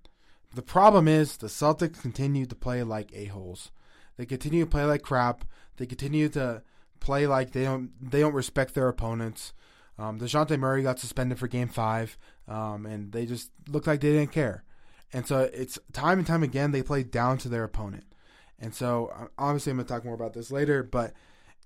[0.56, 3.72] The problem is the Celtics continue to play like a holes.
[4.18, 5.46] They continue to play like crap.
[5.78, 6.64] They continue to
[7.00, 9.54] play like they don't they don't respect their opponents.
[10.00, 12.18] Um, Dejounte Murray got suspended for Game Five,
[12.48, 14.64] um, and they just looked like they didn't care.
[15.12, 18.06] And so it's time and time again they play down to their opponent.
[18.64, 21.14] And so uh, obviously I'm gonna talk more about this later, but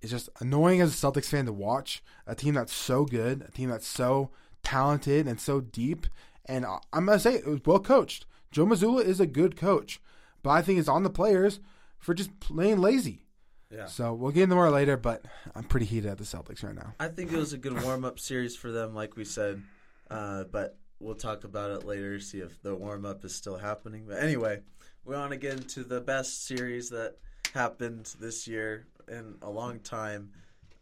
[0.01, 3.51] it's just annoying as a Celtics fan to watch a team that's so good, a
[3.51, 4.31] team that's so
[4.63, 6.07] talented and so deep.
[6.45, 8.25] And I'm gonna say it was well coached.
[8.51, 10.01] Joe Mazzulla is a good coach,
[10.41, 11.59] but I think it's on the players
[11.99, 13.21] for just playing lazy.
[13.69, 13.85] Yeah.
[13.85, 16.95] So we'll get into more later, but I'm pretty heated at the Celtics right now.
[16.99, 19.61] I think it was a good warm up series for them, like we said.
[20.09, 24.05] Uh, but we'll talk about it later, see if the warm up is still happening.
[24.07, 24.61] But anyway,
[25.07, 27.15] we want to get into the best series that
[27.53, 30.29] happened this year in a long time.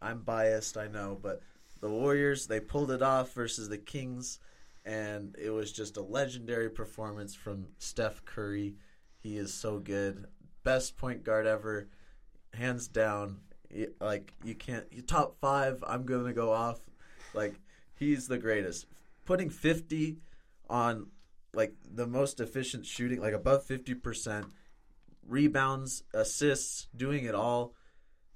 [0.02, 1.42] I'm biased, I know, but
[1.80, 4.40] the Warriors, they pulled it off versus the Kings,
[4.84, 8.74] and it was just a legendary performance from Steph Curry.
[9.20, 10.26] He is so good.
[10.64, 11.88] Best point guard ever,
[12.52, 13.38] hands down.
[14.00, 16.80] Like, you can't, top five, I'm going to go off.
[17.32, 17.54] Like,
[17.94, 18.86] he's the greatest.
[19.24, 20.16] Putting 50
[20.68, 21.06] on,
[21.56, 24.50] like, the most efficient shooting, like above 50%,
[25.26, 27.74] rebounds, assists, doing it all.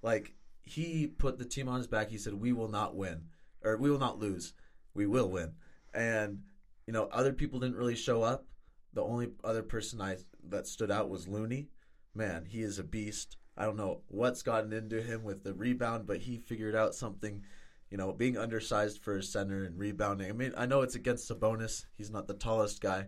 [0.03, 2.11] Like, he put the team on his back.
[2.11, 3.27] He said, We will not win,
[3.63, 4.55] or we will not lose.
[4.95, 5.53] We will win.
[5.95, 6.43] And,
[6.87, 8.47] you know, other people didn't really show up.
[8.93, 10.17] The only other person I
[10.49, 11.69] that stood out was Looney.
[12.15, 13.37] Man, he is a beast.
[13.57, 17.43] I don't know what's gotten into him with the rebound, but he figured out something.
[17.91, 20.29] You know, being undersized for a center and rebounding.
[20.29, 21.87] I mean, I know it's against Sabonis.
[21.97, 23.07] He's not the tallest guy,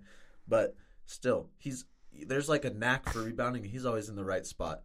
[0.48, 0.74] but
[1.06, 1.84] still, he's
[2.26, 3.64] there's like a knack for rebounding.
[3.64, 4.82] He's always in the right spot.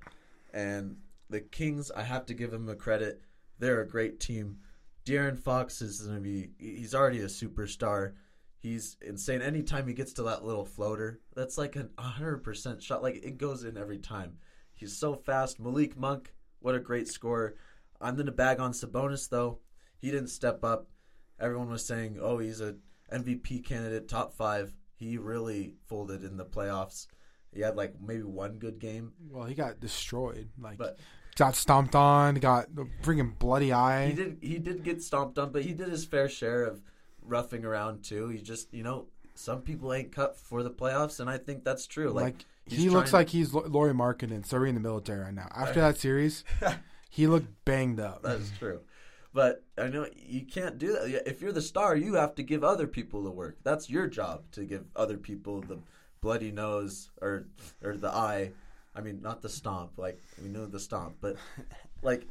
[0.53, 0.97] And
[1.29, 3.21] the Kings, I have to give them a credit.
[3.59, 4.59] They're a great team.
[5.05, 8.13] De'Aaron Fox is going to be, he's already a superstar.
[8.57, 9.41] He's insane.
[9.41, 13.03] Anytime he gets to that little floater, that's like a 100% shot.
[13.03, 14.37] Like it goes in every time.
[14.73, 15.59] He's so fast.
[15.59, 17.55] Malik Monk, what a great scorer.
[17.99, 19.59] I'm going to bag on Sabonis, though.
[19.99, 20.87] He didn't step up.
[21.39, 22.75] Everyone was saying, oh, he's a
[23.11, 24.73] MVP candidate, top five.
[24.95, 27.07] He really folded in the playoffs.
[27.53, 30.49] He had like maybe one good game, Well, he got destroyed.
[30.59, 30.97] Like but
[31.35, 32.69] got stomped on, got
[33.01, 34.07] freaking bloody eye.
[34.07, 36.81] he did he did get stomped on, but he did his fair share of
[37.21, 38.29] roughing around too.
[38.29, 41.85] He just you know some people ain't cut for the playoffs, and I think that's
[41.87, 42.09] true.
[42.09, 45.47] Like, Like, he looks like he's Lauri Markkanen serving in the military right now.
[45.55, 46.43] After that series,
[47.09, 48.23] he looked banged up.
[48.23, 48.81] that is true.
[49.37, 51.29] But I know you can't do that.
[51.29, 53.59] If you're the star, you have to give other people the work.
[53.61, 55.77] That's your job to give other people the
[56.21, 57.45] bloody nose or
[57.83, 58.53] or the eye.
[58.95, 59.91] I mean, not the stomp.
[59.95, 61.35] Like we know the stomp, but
[62.01, 62.27] like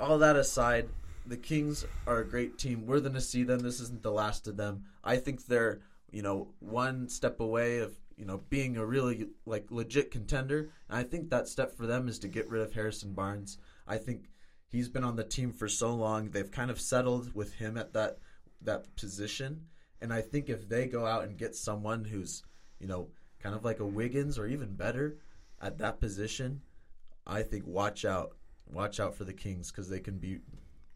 [0.00, 0.88] all that aside,
[1.26, 2.86] the Kings are a great team.
[2.86, 3.60] We're going to see them.
[3.60, 4.86] This isn't the last of them.
[5.04, 5.78] I think they're
[6.10, 10.70] you know one step away of you know being a really like legit contender.
[10.88, 13.58] And I think that step for them is to get rid of Harrison Barnes.
[13.86, 14.24] I think
[14.70, 16.30] he's been on the team for so long.
[16.30, 18.18] They've kind of settled with him at that
[18.62, 19.66] that position.
[20.00, 22.42] And I think if they go out and get someone who's,
[22.78, 23.08] you know,
[23.42, 25.16] kind of like a Wiggins or even better
[25.60, 26.62] at that position,
[27.26, 30.38] I think watch out, watch out for the Kings because they can be,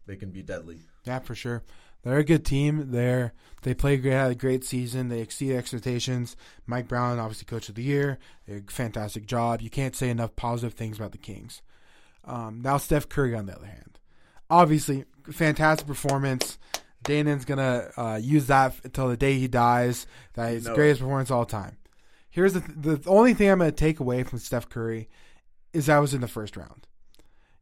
[0.07, 0.79] they can be deadly.
[1.05, 1.63] Yeah, for sure.
[2.03, 2.91] They're a good team.
[2.91, 3.33] They're
[3.63, 5.09] they play great, had a great season.
[5.09, 6.35] They exceed expectations.
[6.67, 8.19] Mike Brown, obviously coach of the year,
[8.67, 9.61] fantastic job.
[9.61, 11.63] You can't say enough positive things about the Kings.
[12.25, 13.99] Um, now Steph Curry, on the other hand,
[14.49, 16.57] obviously fantastic performance.
[17.03, 20.07] Danon's gonna uh, use that until the day he dies.
[20.33, 21.77] That is the greatest performance of all time.
[22.31, 25.07] Here's the th- the only thing I'm gonna take away from Steph Curry
[25.71, 26.87] is that was in the first round.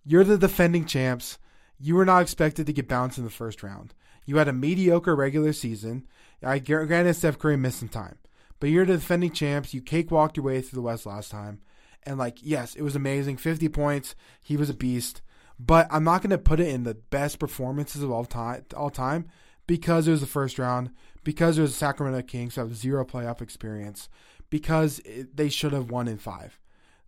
[0.05, 1.37] You're the defending champs.
[1.79, 3.93] you were not expected to get bounced in the first round.
[4.25, 6.07] You had a mediocre regular season.
[6.41, 8.17] I granted Steph Curry missed some time,
[8.61, 9.73] but you're the defending champs.
[9.73, 11.59] You cakewalked your way through the West last time,
[12.05, 13.37] and like yes, it was amazing.
[13.37, 14.15] Fifty points.
[14.41, 15.21] He was a beast.
[15.59, 18.65] But I'm not going to put it in the best performances of all time.
[18.75, 19.29] All time
[19.67, 20.91] because it was the first round.
[21.23, 24.09] Because it was the Sacramento Kings who have zero playoff experience.
[24.49, 26.59] Because it, they should have won in five.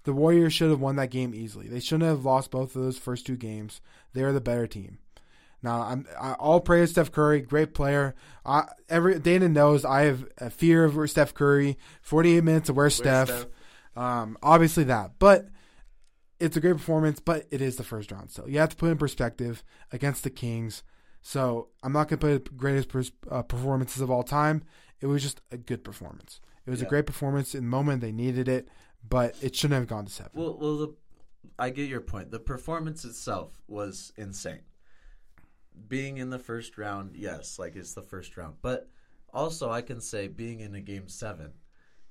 [0.03, 1.67] The Warriors should have won that game easily.
[1.67, 3.81] They shouldn't have lost both of those first two games.
[4.13, 4.99] They are the better team.
[5.61, 8.13] Now, I'm I, all praise Steph Curry, great player.
[8.45, 11.77] I, every Dana knows I have a fear of Steph Curry.
[12.01, 13.29] 48 minutes of where's Steph.
[13.29, 13.45] Steph?
[13.95, 15.47] Um, obviously that, but
[16.39, 17.19] it's a great performance.
[17.19, 20.29] But it is the first round, so you have to put in perspective against the
[20.29, 20.83] Kings.
[21.21, 24.63] So I'm not going to put it greatest pers- uh, performances of all time.
[25.01, 26.39] It was just a good performance.
[26.65, 26.87] It was yeah.
[26.87, 28.69] a great performance in the moment they needed it
[29.09, 30.31] but it shouldn't have gone to seven.
[30.33, 30.95] Well, well, the,
[31.59, 32.31] I get your point.
[32.31, 34.61] The performance itself was insane.
[35.87, 38.89] Being in the first round, yes, like it's the first round, but
[39.33, 41.51] also I can say being in a game seven,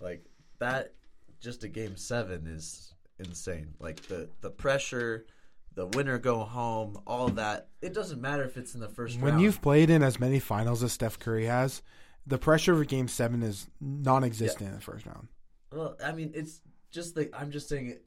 [0.01, 0.27] like
[0.59, 0.93] that,
[1.41, 3.75] just a game seven is insane.
[3.81, 5.27] Like the the pressure,
[5.75, 7.69] the winner go home, all that.
[7.83, 9.43] It doesn't matter if it's in the first when round.
[9.43, 11.83] you've played in as many finals as Steph Curry has,
[12.27, 14.69] the pressure of a game seven is non-existent yeah.
[14.69, 15.29] in the first round.
[15.73, 18.05] Well, I mean, it's just like I'm just saying it,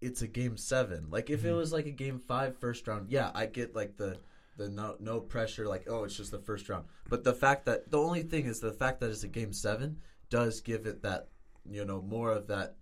[0.00, 1.08] it's a game seven.
[1.10, 1.48] Like if mm-hmm.
[1.48, 4.18] it was like a game five first round, yeah, I get like the
[4.56, 6.84] the no no pressure, like oh it's just the first round.
[7.08, 9.98] But the fact that the only thing is the fact that it's a game seven
[10.30, 11.28] does give it that
[11.70, 12.76] you know more of that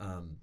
[0.00, 0.36] um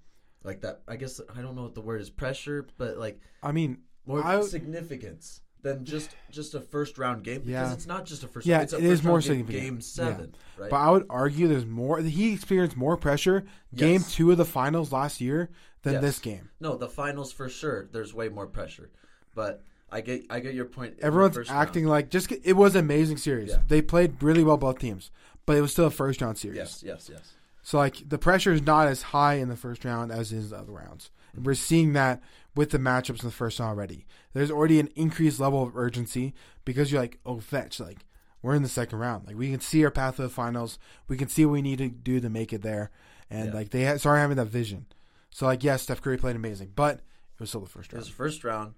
[0.44, 3.52] like that I guess I don't know what the word is pressure, but like I
[3.52, 7.74] mean more I, significance than just just a first round game because yeah.
[7.74, 8.46] it's not just a first.
[8.46, 9.64] Yeah, it's a it is more game, significant.
[9.64, 10.62] Game seven, yeah.
[10.62, 10.70] right?
[10.70, 12.00] But I would argue there's more.
[12.00, 15.50] He experienced more pressure game two of the finals last year
[15.82, 16.02] than yes.
[16.02, 16.50] this game.
[16.60, 17.90] No, the finals for sure.
[17.92, 18.92] There's way more pressure,
[19.34, 19.62] but.
[19.92, 20.96] I get, I get your point.
[21.00, 21.92] Everyone's acting round.
[21.92, 23.52] like just it was an amazing series.
[23.52, 23.60] Yeah.
[23.68, 25.12] They played really well both teams,
[25.46, 26.58] but it was still a first round series.
[26.58, 27.34] Yes, yes, yes.
[27.66, 30.56] So like the pressure is not as high in the first round as in the
[30.56, 31.10] other rounds.
[31.34, 32.22] And we're seeing that
[32.56, 34.06] with the matchups in the first round already.
[34.34, 38.06] There's already an increased level of urgency because you're like, oh, fetch, like
[38.44, 39.26] we're in the second round.
[39.26, 40.78] Like we can see our path to the finals.
[41.08, 42.92] We can see what we need to do to make it there,
[43.32, 43.54] and yeah.
[43.56, 44.86] like they ha- start having that vision.
[45.32, 47.98] So like, yes, Steph Curry played amazing, but it was still the first round.
[47.98, 48.76] It was the first round,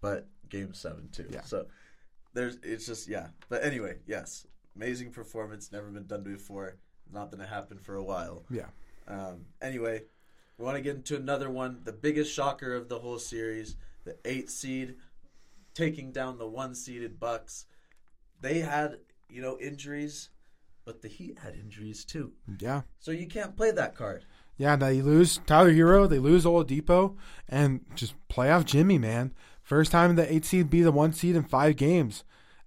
[0.00, 1.28] but game seven too.
[1.30, 1.42] Yeah.
[1.42, 1.66] So
[2.34, 3.28] there's it's just yeah.
[3.48, 5.70] But anyway, yes, amazing performance.
[5.70, 6.78] Never been done before.
[7.12, 8.44] Not gonna happen for a while.
[8.50, 8.66] Yeah.
[9.08, 10.02] Um, anyway,
[10.58, 14.16] we want to get into another one, the biggest shocker of the whole series, the
[14.24, 14.96] eight seed
[15.74, 17.66] taking down the one seeded Bucks.
[18.40, 20.30] They had, you know, injuries,
[20.84, 22.32] but the Heat had injuries too.
[22.58, 22.82] Yeah.
[22.98, 24.24] So you can't play that card.
[24.56, 27.16] Yeah, they lose Tyler Herro, they lose Oladipo,
[27.46, 29.34] and just playoff Jimmy, man.
[29.62, 32.24] First time the eight seed be the one seed in five games.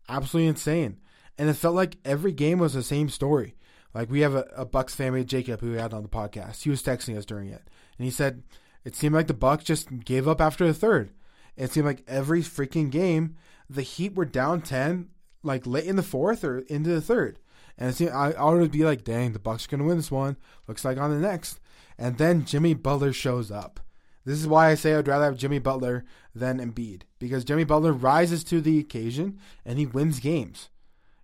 [0.08, 0.98] Absolutely insane.
[1.38, 3.56] And it felt like every game was the same story.
[3.94, 6.64] Like we have a, a Bucks family, Jacob, who we had on the podcast.
[6.64, 7.64] He was texting us during it,
[7.98, 8.44] and he said
[8.86, 11.12] it seemed like the Bucks just gave up after the third.
[11.56, 13.36] It seemed like every freaking game,
[13.70, 15.10] the Heat were down ten,
[15.44, 17.40] like late in the fourth or into the third,
[17.78, 20.12] and it seemed I, I would be like, "Dang, the Bucks are gonna win this
[20.12, 21.60] one." Looks like on the next,
[21.98, 23.80] and then Jimmy Butler shows up.
[24.26, 27.94] This is why I say I'd rather have Jimmy Butler than Embiid because Jimmy Butler
[27.94, 30.70] rises to the occasion and he wins games.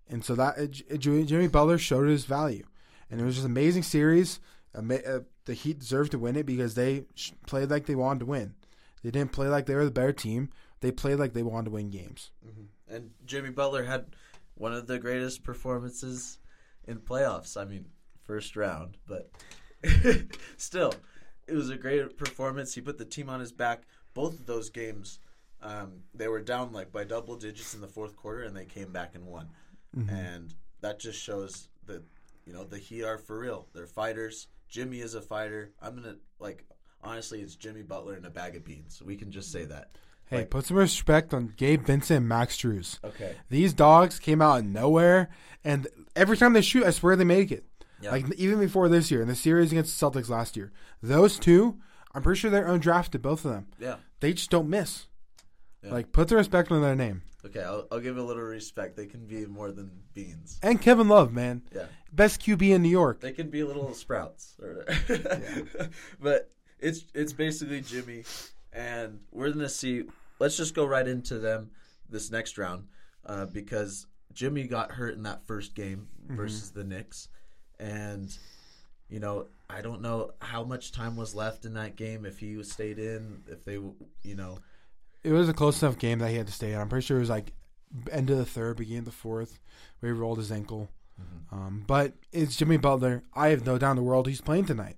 [0.09, 2.65] And so that uh, Jimmy Butler showed his value,
[3.09, 4.39] and it was just an amazing series.
[4.73, 7.05] Uh, the Heat deserved to win it because they
[7.47, 8.53] played like they wanted to win.
[9.03, 10.49] They didn't play like they were the better team.
[10.81, 12.31] They played like they wanted to win games.
[12.45, 12.93] Mm-hmm.
[12.93, 14.07] And Jimmy Butler had
[14.55, 16.39] one of the greatest performances
[16.87, 17.59] in playoffs.
[17.59, 17.85] I mean,
[18.23, 19.31] first round, but
[20.57, 20.93] still,
[21.47, 22.75] it was a great performance.
[22.75, 23.83] He put the team on his back.
[24.13, 25.19] Both of those games,
[25.61, 28.91] um, they were down like by double digits in the fourth quarter, and they came
[28.91, 29.49] back and won
[29.97, 30.09] mm-hmm.
[30.09, 32.03] and that just shows that
[32.45, 33.67] you know the Heat are for real.
[33.73, 34.47] They're fighters.
[34.67, 35.71] Jimmy is a fighter.
[35.81, 36.65] I'm gonna like
[37.03, 39.01] honestly, it's Jimmy Butler and a bag of beans.
[39.03, 39.97] We can just say that.
[40.27, 43.03] Hey, like, put some respect on Gabe Vincent and Max Strus.
[43.03, 43.35] Okay.
[43.49, 45.29] These dogs came out of nowhere,
[45.63, 47.63] and every time they shoot, I swear they make it.
[48.01, 48.11] Yeah.
[48.11, 51.79] Like even before this year, in the series against the Celtics last year, those two,
[52.13, 53.67] I'm pretty sure they're undrafted, both of them.
[53.79, 53.97] Yeah.
[54.19, 55.05] They just don't miss.
[55.85, 55.93] Yeah.
[55.93, 57.21] Like put the respect on their name.
[57.45, 58.95] Okay, I'll, I'll give a little respect.
[58.97, 60.59] They can be more than beans.
[60.63, 61.61] And Kevin Love, man.
[61.73, 61.85] Yeah.
[62.11, 63.21] Best QB in New York.
[63.21, 64.55] They can be little sprouts.
[66.19, 68.23] but it's it's basically Jimmy,
[68.73, 70.05] and we're gonna see.
[70.39, 71.71] Let's just go right into them
[72.09, 72.87] this next round
[73.25, 76.35] uh, because Jimmy got hurt in that first game mm-hmm.
[76.35, 76.79] versus mm-hmm.
[76.79, 77.29] the Knicks,
[77.79, 78.35] and
[79.07, 82.61] you know I don't know how much time was left in that game if he
[82.63, 84.59] stayed in if they you know
[85.25, 86.79] it was a close enough game that he had to stay in.
[86.79, 87.51] I'm pretty sure it was like
[88.11, 89.59] end of the third, beginning of the fourth,
[89.99, 90.89] where he rolled his ankle.
[91.19, 91.55] Mm-hmm.
[91.55, 93.23] Um, but it's Jimmy Butler.
[93.33, 94.97] I have no doubt in the world he's playing tonight.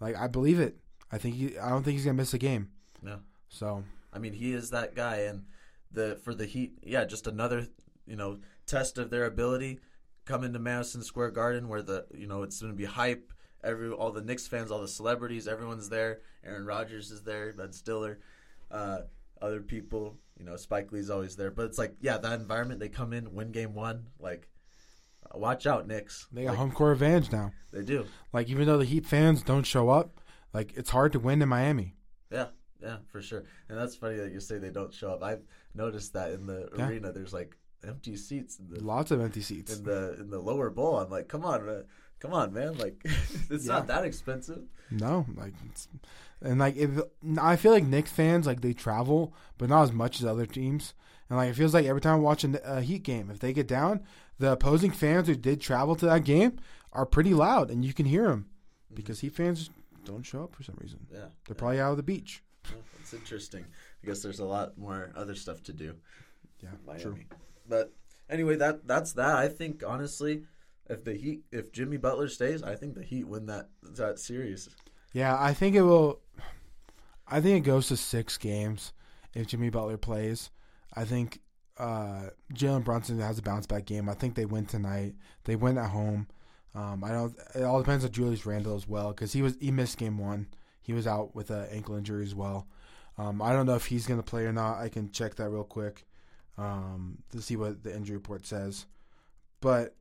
[0.00, 0.76] Like I believe it.
[1.10, 2.70] I think he, I don't think he's gonna miss a game.
[3.02, 3.20] No.
[3.48, 5.44] So I mean, he is that guy, and
[5.90, 7.66] the for the Heat, yeah, just another
[8.06, 9.80] you know test of their ability.
[10.24, 13.32] Come into Madison Square Garden, where the you know it's going to be hype.
[13.64, 16.20] Every all the Knicks fans, all the celebrities, everyone's there.
[16.44, 18.18] Aaron Rodgers is there, Ben Stiller,
[18.70, 19.02] uh,
[19.42, 20.16] other people.
[20.38, 21.50] You know, Spike Lee's always there.
[21.50, 22.80] But it's like, yeah, that environment.
[22.80, 24.06] They come in, win game one.
[24.18, 24.48] Like,
[25.32, 26.26] uh, watch out, Knicks.
[26.32, 27.52] they got Like, home court advantage now.
[27.72, 28.06] They do.
[28.32, 30.20] Like even though the Heat fans don't show up,
[30.52, 31.94] like it's hard to win in Miami.
[32.30, 32.46] Yeah,
[32.82, 33.44] yeah, for sure.
[33.68, 35.22] And that's funny that you say they don't show up.
[35.22, 35.42] I've
[35.74, 36.88] noticed that in the Yeah.
[36.88, 39.76] arena, there's like empty seats in the Lots of empty seats.
[39.76, 40.98] in the in the lower bowl.
[40.98, 41.84] I'm like, come on, man.
[42.20, 42.76] come on, man.
[42.78, 43.00] Like,
[43.50, 43.74] it's Yeah.
[43.74, 44.62] not that expensive.
[44.90, 45.88] No, like, it's,
[46.44, 46.90] and like if
[47.40, 50.94] I feel like Knicks fans like they travel, but not as much as other teams.
[51.28, 53.66] And like it feels like every time I watch a, Heat game, if they get
[53.66, 54.02] down,
[54.38, 56.58] the opposing fans who did travel to that game
[56.92, 58.46] are pretty loud, and you can hear them
[58.86, 58.96] mm-hmm.
[58.96, 59.70] because Heat fans
[60.04, 61.06] don't show up for some reason.
[61.12, 62.42] Yeah, They're probably out of the beach.
[62.66, 63.64] yeah, it's interesting.
[64.02, 65.94] I guess there's a lot more other stuff to do.
[66.60, 67.02] Yeah, Miami.
[67.02, 67.18] true.
[67.68, 67.92] But
[68.28, 69.36] anyway, that that's that.
[69.36, 70.42] I think honestly,
[70.88, 74.68] if the Heat, if Jimmy Butler stays, I think the Heat win that that series.
[75.12, 76.20] Yeah, I think it will.
[77.26, 78.92] I think it goes to six games
[79.34, 80.50] if Jimmy Butler plays.
[80.94, 81.40] I think
[81.78, 84.08] uh, Jalen Brunson has a bounce back game.
[84.08, 85.14] I think they win tonight.
[85.44, 86.28] They win at home.
[86.74, 87.34] Um, I don't.
[87.54, 90.48] It all depends on Julius Randle as well because he was he missed game one.
[90.80, 92.66] He was out with an ankle injury as well.
[93.18, 94.78] Um, I don't know if he's going to play or not.
[94.78, 96.06] I can check that real quick
[96.58, 98.86] um, to see what the injury report says.
[99.60, 99.94] But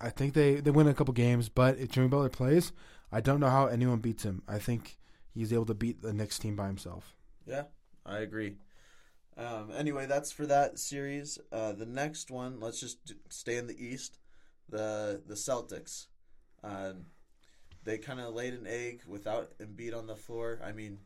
[0.00, 1.48] I think they, they win a couple games.
[1.48, 2.72] But if Jimmy Butler plays,
[3.12, 4.42] I don't know how anyone beats him.
[4.48, 4.96] I think
[5.34, 7.14] he's able to beat the Knicks team by himself.
[7.46, 7.64] Yeah,
[8.06, 8.56] I agree.
[9.36, 11.38] Um, anyway, that's for that series.
[11.50, 14.18] Uh, the next one, let's just d- stay in the East.
[14.68, 16.06] The the Celtics,
[16.64, 17.06] um,
[17.84, 20.60] they kind of laid an egg without Embiid on the floor.
[20.64, 20.98] I mean,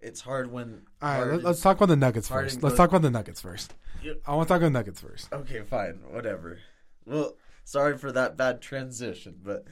[0.00, 0.82] it's hard when.
[1.00, 2.62] All right, Harden- let, us talk about the Nuggets Harden first.
[2.62, 3.74] Let's talk about the Nuggets first.
[4.02, 4.22] Yep.
[4.26, 5.32] I want to talk about the Nuggets first.
[5.32, 6.58] Okay, fine, whatever.
[7.06, 9.66] Well, sorry for that bad transition, but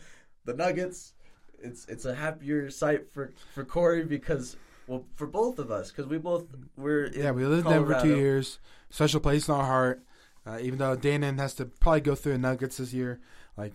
[0.45, 1.15] the Nuggets,
[1.63, 6.07] it's it's a happier sight for for Corey because well for both of us because
[6.07, 6.47] we both
[6.77, 8.59] we're in Yeah, we lived in Denver for two years.
[8.91, 10.03] Special place in our heart.
[10.47, 13.21] Uh, even though Danon has to probably go through the Nuggets this year,
[13.57, 13.75] like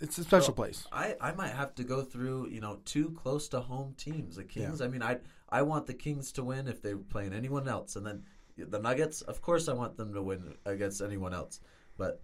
[0.00, 0.86] it's a special Well, place.
[0.90, 4.36] I, I might have to go through you know two close to home teams.
[4.36, 4.80] The Kings.
[4.80, 8.06] I mean, I I want the Kings to win if they're playing anyone else, and
[8.06, 8.22] then
[8.56, 9.22] the Nuggets.
[9.22, 11.60] Of course, I want them to win against anyone else.
[11.96, 12.22] But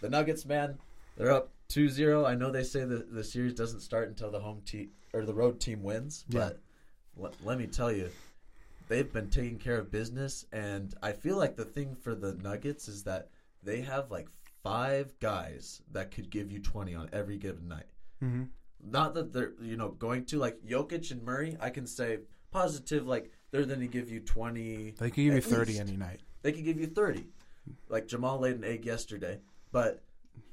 [0.00, 0.78] the Nuggets, man,
[1.16, 2.26] they're up 2-0.
[2.26, 5.34] I know they say the the series doesn't start until the home team or the
[5.34, 6.40] road team wins, Yeah.
[6.40, 6.60] but
[7.16, 8.10] let, let me tell you.
[8.86, 12.86] They've been taking care of business, and I feel like the thing for the Nuggets
[12.86, 13.30] is that
[13.62, 14.28] they have like
[14.62, 17.86] five guys that could give you 20 on every given night.
[18.20, 18.42] hmm
[18.84, 22.18] Not that they're, you know, going to like Jokic and Murray, I can say
[22.50, 24.94] positive, like they're going to give you 20.
[24.98, 25.80] They could give you thirty least.
[25.88, 26.20] any night.
[26.42, 27.24] They could give you 30.
[27.88, 29.38] Like Jamal laid an egg yesterday,
[29.72, 30.02] but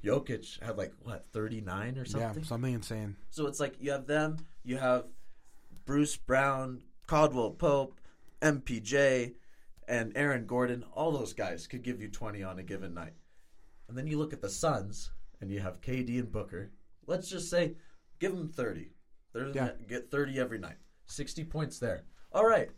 [0.04, 2.42] Jokic had like, what, 39 or something?
[2.42, 3.16] Yeah, something insane.
[3.30, 5.06] So it's like you have them, you have
[5.86, 8.00] Bruce Brown, Caldwell Pope,
[8.42, 9.34] MPJ,
[9.88, 10.84] and Aaron Gordon.
[10.94, 13.14] All those guys could give you 20 on a given night.
[13.88, 16.72] And then you look at the Suns, and you have KD and Booker.
[17.08, 17.76] Let's just say,
[18.20, 18.92] give them 30.
[19.34, 19.54] They're Yeah.
[19.54, 20.78] gonna get 30 every night.
[21.08, 22.04] 60 points there.
[22.32, 22.70] All right.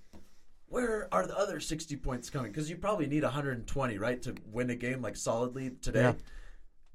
[0.67, 2.51] Where are the other 60 points coming?
[2.51, 6.01] Because you probably need 120, right, to win a game like solidly today.
[6.01, 6.13] Yeah.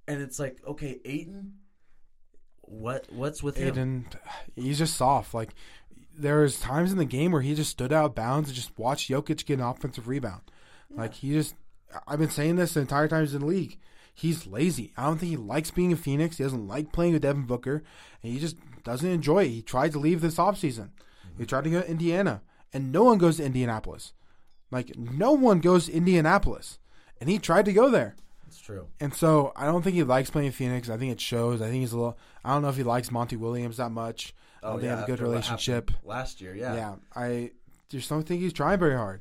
[0.09, 1.53] And it's like, okay, Ayton,
[2.63, 3.69] what what's with him?
[3.69, 4.07] Ayton,
[4.57, 5.35] he's just soft.
[5.35, 5.55] Like
[6.19, 8.77] there was times in the game where he just stood out of bounds and just
[8.79, 10.43] watched Jokic get an offensive rebound.
[10.91, 11.55] Like he just,
[12.07, 13.79] I've been saying this the entire time he's in the league.
[14.15, 14.93] He's lazy.
[14.97, 16.39] I don't think he likes being in Phoenix.
[16.39, 17.85] He doesn't like playing with Devin Booker,
[18.23, 19.51] and he just doesn't enjoy it.
[19.51, 20.91] He tried to leave this offseason.
[21.39, 22.43] He tried to go to Indiana,
[22.73, 24.15] and no one goes to Indianapolis.
[24.73, 26.79] Like no one goes to Indianapolis,
[27.21, 28.17] and he tried to go there.
[28.59, 28.89] It's true.
[28.99, 30.91] And so I don't think he likes playing Phoenix.
[30.91, 31.63] I think it shows.
[31.63, 32.19] I think he's a little.
[32.45, 34.35] I don't know if he likes Monty Williams that much.
[34.65, 35.93] Oh, they have a good relationship.
[36.03, 36.57] last year.
[36.57, 36.75] Yeah.
[36.75, 36.95] Yeah.
[37.15, 37.53] I
[37.89, 39.21] just don't think he's trying very hard.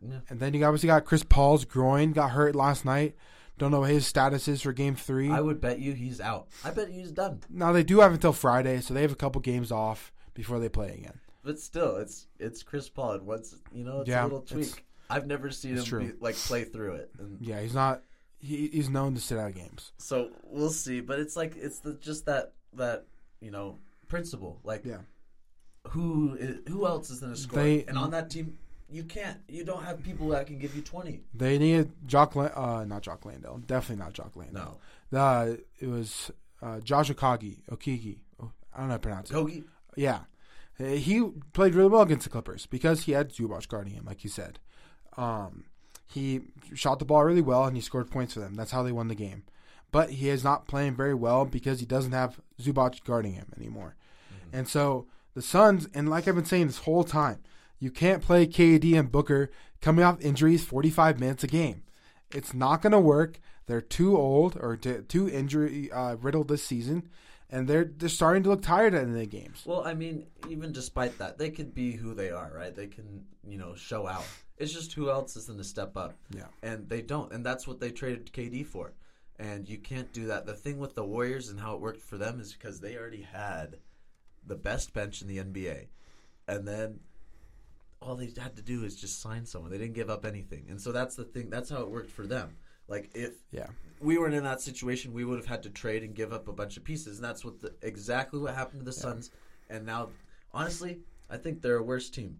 [0.00, 0.20] Yeah.
[0.30, 3.14] And then you obviously got Chris Paul's groin got hurt last night.
[3.58, 5.30] Don't know what his status is for Game Three.
[5.30, 6.48] I would bet you he's out.
[6.64, 7.40] I bet he's done.
[7.50, 10.70] now they do have until Friday, so they have a couple games off before they
[10.70, 11.20] play again.
[11.44, 13.12] But still, it's it's Chris Paul.
[13.12, 14.86] And once you know, it's Yeah, a little tweak.
[15.10, 17.10] I've never seen him be, like play through it.
[17.18, 18.02] And Yeah, he's not.
[18.40, 19.92] He, he's known to sit out games.
[19.98, 21.00] so we'll see.
[21.00, 23.06] But it's like it's the, just that that
[23.40, 23.78] you know
[24.08, 24.60] principle.
[24.64, 24.98] Like Yeah.
[25.88, 27.62] who is, who else is going to score?
[27.62, 28.58] They- and on that team,
[28.90, 29.38] you can't.
[29.48, 31.22] You don't have people that can give you twenty.
[31.34, 34.80] They needed Jock, uh, not Jock Landale, definitely not Jock Landale.
[35.10, 36.30] No, Uh, it was
[36.62, 38.18] uh, Josh Okagi, Okiki.
[38.42, 39.34] Oh, I don't know how to pronounce it.
[39.34, 39.64] Kogi.
[39.96, 40.20] Yeah.
[40.78, 41.20] He
[41.54, 44.60] played really well against the Clippers because he had Zubac guarding him, like you said.
[45.16, 45.64] Um,
[46.08, 46.40] he
[46.74, 48.54] shot the ball really well and he scored points for them.
[48.54, 49.44] That's how they won the game.
[49.90, 53.96] But he is not playing very well because he doesn't have Zubac guarding him anymore.
[54.52, 57.40] And so the Suns, and like I've been saying this whole time,
[57.78, 59.50] you can't play KD and Booker
[59.80, 61.82] coming off injuries 45 minutes a game.
[62.34, 63.40] It's not going to work.
[63.66, 67.08] They're too old or too injury uh, riddled this season,
[67.50, 69.62] and they're they're starting to look tired at the end of the games.
[69.66, 72.74] Well, I mean, even despite that, they could be who they are, right?
[72.74, 74.24] They can, you know, show out.
[74.58, 76.14] It's just who else is going to step up.
[76.34, 76.46] Yeah.
[76.62, 77.32] And they don't.
[77.32, 78.92] And that's what they traded KD for.
[79.38, 80.46] And you can't do that.
[80.46, 83.22] The thing with the Warriors and how it worked for them is because they already
[83.22, 83.76] had
[84.44, 85.86] the best bench in the NBA.
[86.48, 86.98] And then
[88.00, 89.70] all they had to do is just sign someone.
[89.70, 90.66] They didn't give up anything.
[90.68, 91.50] And so that's the thing.
[91.50, 92.56] That's how it worked for them.
[92.88, 93.68] Like, if Yeah.
[94.00, 96.52] we weren't in that situation, we would have had to trade and give up a
[96.52, 99.30] bunch of pieces, and that's what the, exactly what happened to the Suns.
[99.68, 100.08] And now,
[100.54, 102.38] honestly, I think they're a worse team.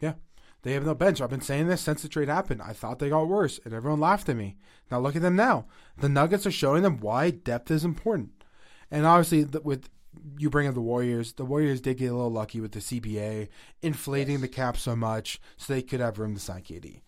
[0.00, 0.14] Yeah.
[0.62, 1.20] They have no bench.
[1.20, 2.60] I've been saying this since the trade happened.
[2.62, 4.56] I thought they got worse, and everyone laughed at me.
[4.90, 5.66] Now look at them now.
[5.98, 8.44] The Nuggets are showing them why depth is important.
[8.90, 9.88] And obviously, with
[10.38, 13.48] you bring up the Warriors, the Warriors did get a little lucky with the CBA
[13.80, 17.02] inflating the cap so much so they could have room to sign KD.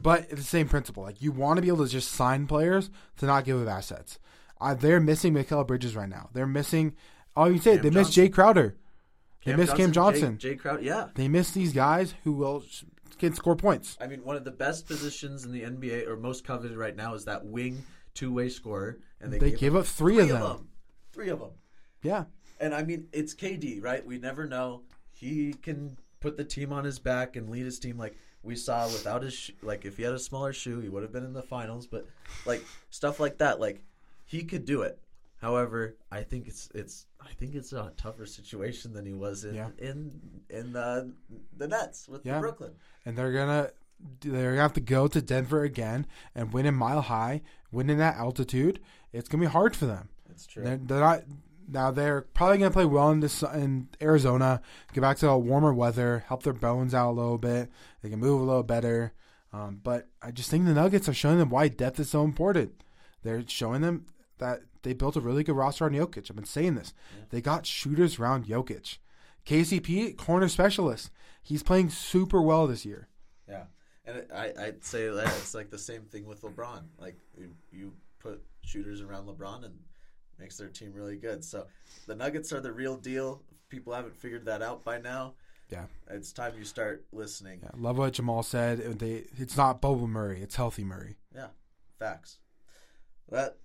[0.00, 1.02] But it's the same principle.
[1.02, 4.20] Like you want to be able to just sign players to not give up assets.
[4.60, 6.28] Uh, they're missing Mikal Bridges right now.
[6.32, 6.94] They're missing.
[7.36, 8.28] Oh, you say Cam they miss Johnson.
[8.28, 8.76] Jae Crowder.
[9.44, 10.36] They miss Cam Johnson.
[10.36, 10.82] Jae, Jae Crowder.
[10.82, 12.62] Yeah, They miss these guys who will
[13.18, 13.96] can score points.
[14.00, 17.14] I mean, one of the best positions in the NBA, or most coveted right now,
[17.14, 17.84] is that wing
[18.14, 20.40] two-way scorer, and they, They gave gave up three of them.
[20.40, 20.68] them.
[21.12, 21.50] Three of them.
[22.02, 22.24] Yeah,
[22.60, 24.04] And I mean, it's KD, right?
[24.04, 24.82] We never know.
[25.12, 28.86] He can put the team on his back and lead his team like we saw
[28.86, 31.32] without his sh- like if he had a smaller shoe, he would have been in
[31.32, 32.06] the finals, but
[32.44, 33.82] like stuff like that, like
[34.24, 34.98] he could do it.
[35.42, 39.56] However, I think it's it's I think it's a tougher situation than he was in
[39.56, 39.68] Yeah.
[39.78, 40.12] in
[40.48, 41.12] in the
[41.56, 42.38] the Nets with Yeah.
[42.38, 42.72] Brooklyn.
[43.04, 43.70] and they're gonna
[44.20, 47.98] they're gonna have to go to Denver again and win in Mile High, win in
[47.98, 48.80] that altitude.
[49.12, 50.08] It's gonna be hard for them.
[50.28, 50.62] That's true.
[50.62, 51.24] They're, they're not
[51.68, 51.90] now.
[51.90, 54.62] They're probably gonna play well in this in Arizona.
[54.92, 57.68] Get back to warmer weather, help their bones out a little bit.
[58.00, 59.12] They can move a little better.
[59.52, 62.82] Um, but I just think the Nuggets are showing them why depth is so important.
[63.22, 64.06] They're showing them
[64.42, 66.28] that they built a really good roster on Jokic.
[66.30, 66.92] I've been saying this.
[67.30, 68.98] They got shooters around Jokic.
[69.46, 71.10] KCP, corner specialist.
[71.42, 73.08] He's playing super well this year.
[73.48, 73.64] Yeah,
[74.04, 76.82] and I I'd say that it's like the same thing with LeBron.
[76.98, 79.74] Like you, you put shooters around LeBron and
[80.38, 81.44] makes their team really good.
[81.44, 81.66] So
[82.06, 83.42] the Nuggets are the real deal.
[83.50, 85.34] If people haven't figured that out by now,
[85.70, 85.86] Yeah.
[86.08, 87.60] it's time you start listening.
[87.62, 88.78] Yeah, love what Jamal said.
[89.00, 91.16] They, it's not Bubble Murray, it's healthy Murray.
[91.34, 91.48] Yeah,
[91.98, 92.38] facts.
[93.30, 93.56] That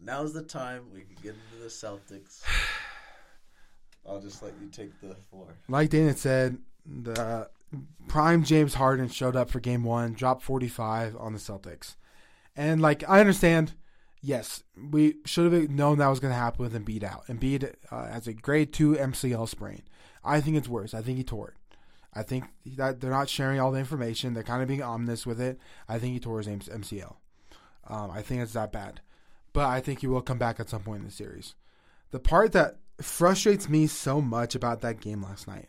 [0.00, 2.42] now's the time we can get into the Celtics.
[4.06, 5.46] I'll just let you take the floor.
[5.68, 7.48] Like Dana said, the
[8.08, 11.96] prime James Harden showed up for game one, dropped 45 on the Celtics.
[12.54, 13.74] And, like, I understand,
[14.20, 17.26] yes, we should have known that was going to happen with Embiid out.
[17.26, 19.82] Embiid uh, has a grade two MCL sprain.
[20.22, 20.94] I think it's worse.
[20.94, 21.76] I think he tore it.
[22.14, 22.44] I think
[22.76, 24.34] that they're not sharing all the information.
[24.34, 25.58] They're kind of being ominous with it.
[25.88, 27.16] I think he tore his MCL.
[27.88, 29.00] Um, I think it's that bad.
[29.54, 31.54] But I think he will come back at some point in the series.
[32.10, 35.68] The part that frustrates me so much about that game last night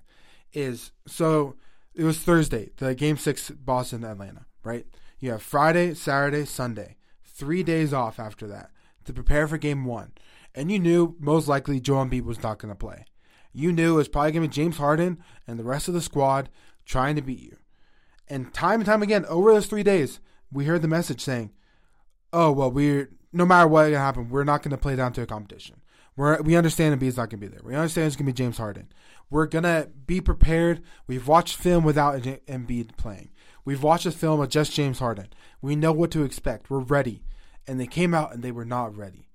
[0.52, 1.56] is so
[1.94, 4.86] it was Thursday, the game six Boston Atlanta, right?
[5.20, 8.72] You have Friday, Saturday, Sunday, three days off after that
[9.06, 10.12] to prepare for game one.
[10.54, 13.06] And you knew most likely Joel Embiid was not going to play.
[13.54, 16.02] You knew it was probably going to be James Harden and the rest of the
[16.02, 16.50] squad
[16.86, 17.58] trying to beat you.
[18.28, 20.20] And time and time again, over those three days,
[20.52, 21.52] we heard the message saying,
[22.34, 25.22] oh, well, we're, no matter what can happen, we're not going to play down to
[25.22, 25.82] a competition.
[26.16, 27.62] We're, we understand Embiid's not going to be there.
[27.64, 28.88] We understand it's going to be James Harden.
[29.30, 30.82] We're going to be prepared.
[31.06, 33.32] We've watched film without Embiid playing.
[33.66, 35.28] We've watched a film of just James Harden.
[35.62, 36.70] We know what to expect.
[36.70, 37.24] We're ready.
[37.68, 39.28] And they came out and they were not ready.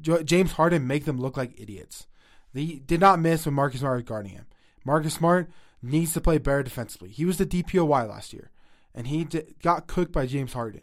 [0.00, 2.06] James Harden make them look like idiots.
[2.54, 4.46] They did not miss when Marcus Smart was guarding him.
[4.84, 5.50] Marcus Smart
[5.82, 7.08] needs to play better defensively.
[7.08, 8.50] He was the DPOY last year,
[8.94, 10.82] and he d- got cooked by James Harden.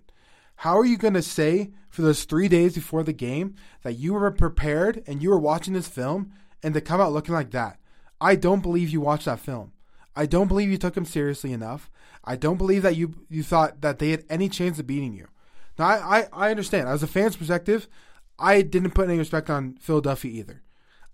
[0.58, 4.14] How are you going to say for those three days before the game that you
[4.14, 6.32] were prepared and you were watching this film
[6.64, 7.80] and to come out looking like that?
[8.20, 9.74] I don't believe you watched that film.
[10.16, 11.92] I don't believe you took him seriously enough.
[12.24, 15.28] I don't believe that you you thought that they had any chance of beating you.
[15.78, 16.88] Now I, I, I understand.
[16.88, 17.88] As a fan's perspective,
[18.40, 20.62] I didn't put any respect on Philadelphia either.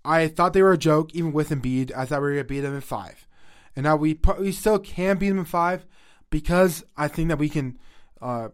[0.04, 1.92] I thought they were a joke, even with Embiid.
[1.94, 3.26] I thought we were gonna beat them in five,
[3.76, 5.84] and now we we still can beat them in five.
[6.30, 7.78] because I think that we can
[8.20, 8.48] uh,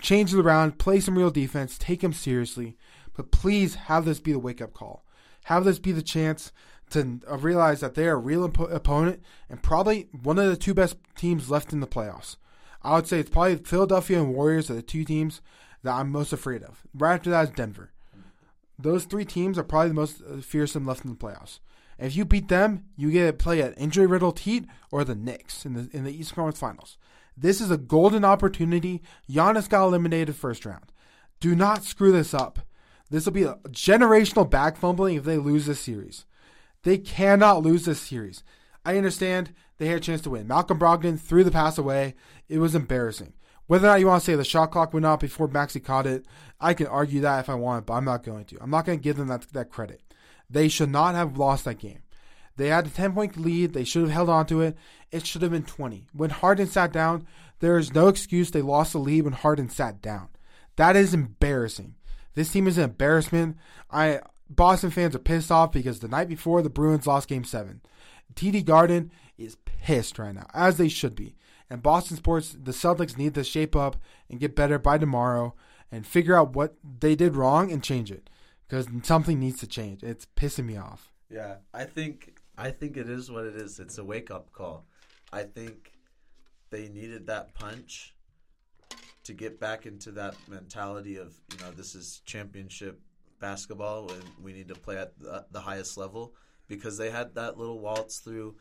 [0.00, 2.76] change it around, play some real defense, take them seriously.
[3.16, 5.04] But please have this be the wake up call.
[5.44, 6.52] Have this be the chance
[6.90, 10.74] to uh, realize that they are a real opponent and probably one of the two
[10.74, 12.36] best teams left in the playoffs.
[12.82, 15.40] I would say it's probably Philadelphia and Warriors are the two teams
[15.82, 16.82] that I'm most afraid of.
[16.94, 17.90] Right after that is Denver.
[18.78, 21.60] Those three teams are probably the most uh, fearsome left in the playoffs.
[21.98, 25.64] If you beat them, you get to play at injury riddled Heat or the Knicks
[25.64, 26.98] in the in the Eastern Conference Finals.
[27.36, 29.02] This is a golden opportunity.
[29.30, 30.92] Giannis got eliminated first round.
[31.40, 32.60] Do not screw this up.
[33.10, 36.24] This will be a generational back fumbling if they lose this series.
[36.82, 38.42] They cannot lose this series.
[38.84, 40.48] I understand they had a chance to win.
[40.48, 42.14] Malcolm Brogdon threw the pass away.
[42.48, 43.34] It was embarrassing.
[43.66, 46.06] Whether or not you want to say the shot clock went off before Maxey caught
[46.06, 46.24] it,
[46.60, 48.58] I can argue that if I want, but I'm not going to.
[48.60, 50.02] I'm not going to give them that, that credit.
[50.48, 51.98] They should not have lost that game.
[52.56, 53.72] They had a 10 point lead.
[53.72, 54.76] They should have held on to it.
[55.10, 56.06] It should have been 20.
[56.12, 57.26] When Harden sat down,
[57.60, 60.28] there is no excuse they lost the lead when Harden sat down.
[60.76, 61.94] That is embarrassing.
[62.34, 63.56] This team is an embarrassment.
[63.90, 67.80] I Boston fans are pissed off because the night before the Bruins lost game 7.
[68.34, 71.36] TD Garden is pissed right now, as they should be.
[71.68, 73.96] And Boston sports, the Celtics need to shape up
[74.30, 75.54] and get better by tomorrow
[75.90, 78.30] and figure out what they did wrong and change it
[78.68, 80.02] because something needs to change.
[80.02, 81.12] It's pissing me off.
[81.28, 83.78] Yeah, I think I think it is what it is.
[83.78, 84.86] It's a wake up call.
[85.32, 85.92] I think
[86.70, 88.14] they needed that punch
[89.24, 93.00] to get back into that mentality of you know this is championship
[93.40, 96.32] basketball and we need to play at the, the highest level
[96.68, 98.54] because they had that little waltz through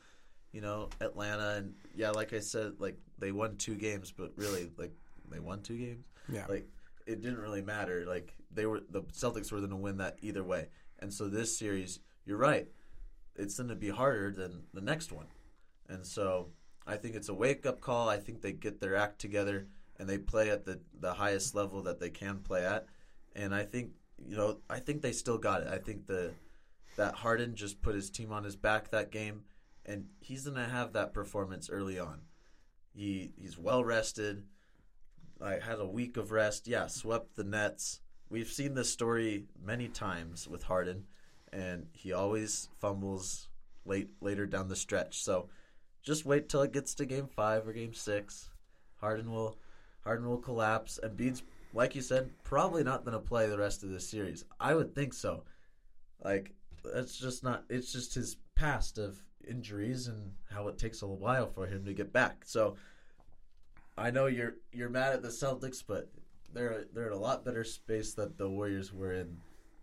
[0.51, 4.71] you know Atlanta and yeah like I said like they won two games but really
[4.77, 4.91] like
[5.31, 6.45] they won two games Yeah.
[6.49, 6.67] like
[7.05, 10.43] it didn't really matter like they were the Celtics were going to win that either
[10.43, 10.67] way
[10.99, 12.67] and so this series you're right
[13.35, 15.27] it's going to be harder than the next one
[15.89, 16.49] and so
[16.87, 19.67] I think it's a wake up call I think they get their act together
[19.97, 22.87] and they play at the the highest level that they can play at
[23.35, 23.91] and I think
[24.25, 26.31] you know I think they still got it I think the
[26.95, 29.43] that Harden just put his team on his back that game,
[29.85, 32.21] and he's gonna have that performance early on.
[32.93, 34.43] He he's well rested.
[35.41, 36.67] I had a week of rest.
[36.67, 37.99] Yeah, swept the Nets.
[38.29, 41.05] We've seen this story many times with Harden,
[41.55, 43.47] and he always fumbles
[43.85, 45.23] late later down the stretch.
[45.23, 45.49] So
[46.03, 48.49] just wait till it gets to game five or game six.
[48.99, 49.57] Harden will
[50.03, 51.43] Harden will collapse, and Embiid's
[51.73, 54.43] like you said, probably not gonna play the rest of this series.
[54.59, 55.43] I would think so.
[56.23, 56.53] Like
[56.83, 57.63] that's just not.
[57.69, 61.93] It's just his past of injuries and how it takes a while for him to
[61.93, 62.43] get back.
[62.45, 62.75] So
[63.97, 66.09] I know you're you're mad at the Celtics, but
[66.53, 69.37] they're they're in a lot better space that the Warriors were in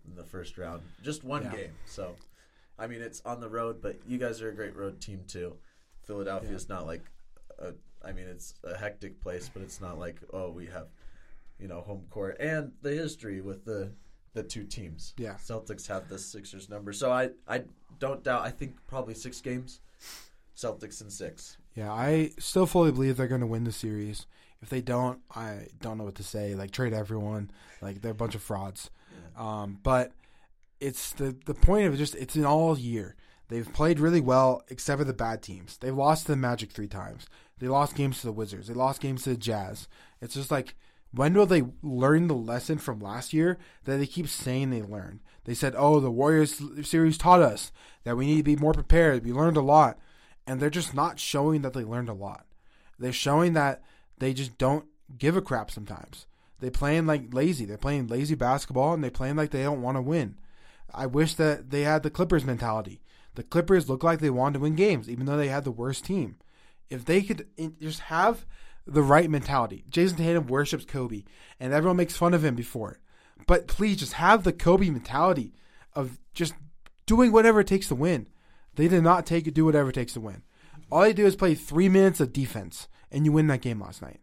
[0.09, 0.82] in the first round.
[1.03, 1.57] Just one Yeah.
[1.57, 1.72] game.
[1.86, 2.14] So
[2.78, 5.57] I mean, it's on the road, but you guys are a great road team too.
[6.03, 7.03] Philadelphia is not like
[7.59, 7.74] a.
[8.05, 10.88] I mean, it's a hectic place, but it's not like oh we have
[11.59, 13.92] you know home court and the history with the
[14.34, 15.14] the two teams.
[15.18, 15.34] Yeah.
[15.34, 17.64] Celtics have the Sixers number, so I I
[17.98, 18.42] don't doubt.
[18.42, 19.80] I think probably six games.
[20.57, 21.57] Celtics in six.
[21.74, 24.26] Yeah, I still fully believe they're going to win the series.
[24.61, 26.55] If they don't, I don't know what to say.
[26.55, 27.50] Like trade everyone.
[27.80, 28.90] Like they're a bunch of frauds.
[29.36, 30.12] Um, but
[30.80, 33.16] it's the the point of just it's an all year.
[33.48, 35.76] They've played really well, except for the bad teams.
[35.76, 37.26] They've lost to the Magic three times.
[37.58, 38.68] They lost games to the Wizards.
[38.68, 39.88] They lost games to the Jazz.
[40.20, 40.74] It's just like
[41.12, 45.20] when will they learn the lesson from last year that they keep saying they learned?
[45.44, 47.70] They said, "Oh, the Warriors series taught us
[48.04, 49.24] that we need to be more prepared.
[49.24, 49.98] We learned a lot."
[50.46, 52.46] And they're just not showing that they learned a lot.
[52.98, 53.82] They're showing that
[54.18, 54.86] they just don't
[55.18, 56.26] give a crap sometimes.
[56.62, 57.64] They playing like lazy.
[57.64, 60.38] They're playing lazy basketball and they playing like they don't want to win.
[60.94, 63.00] I wish that they had the Clippers mentality.
[63.34, 66.04] The Clippers look like they wanted to win games, even though they had the worst
[66.04, 66.36] team.
[66.88, 67.48] If they could
[67.80, 68.46] just have
[68.86, 71.24] the right mentality, Jayson Tatum worships Kobe,
[71.58, 73.00] and everyone makes fun of him before.
[73.48, 75.54] But please just have the Kobe mentality
[75.94, 76.54] of just
[77.06, 78.28] doing whatever it takes to win.
[78.76, 80.44] They did not take do whatever it takes to win.
[80.92, 84.00] All they do is play three minutes of defense, and you win that game last
[84.00, 84.20] night.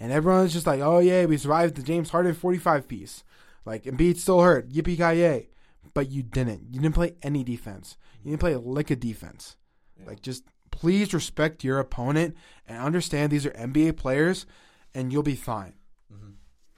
[0.00, 3.24] And everyone's just like, "Oh yeah, we survived the James Harden 45 piece."
[3.64, 5.48] Like Embiid still hurt, yippee ki yay!
[5.94, 6.68] But you didn't.
[6.72, 7.96] You didn't play any defense.
[8.22, 9.56] You didn't play a lick of defense.
[10.04, 12.36] Like just please respect your opponent
[12.66, 14.46] and understand these are NBA players,
[14.94, 15.74] and you'll be fine.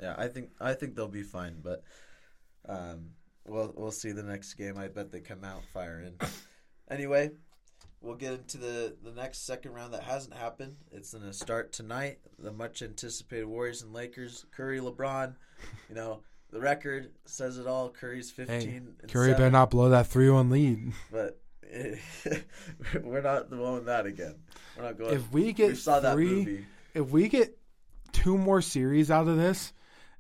[0.01, 1.83] Yeah, I think I think they'll be fine, but
[2.69, 3.11] um,
[3.47, 4.77] we'll we'll see the next game.
[4.77, 6.15] I bet they come out firing.
[6.91, 7.31] anyway,
[8.05, 10.77] we'll get into the the next second round that hasn't happened.
[10.93, 12.19] It's gonna start tonight.
[12.39, 14.45] The much anticipated Warriors and Lakers.
[14.55, 15.35] Curry, LeBron.
[15.89, 17.89] You know the record says it all.
[17.89, 18.61] Curry's fifteen.
[18.61, 20.93] Hey, and Curry better not blow that three-one lead.
[21.11, 21.41] But
[23.03, 24.37] we're not blowing that again.
[24.77, 25.15] We're not going.
[25.15, 26.67] If we get we saw that three, movie.
[26.93, 27.59] if we get
[28.13, 29.73] two more series out of this,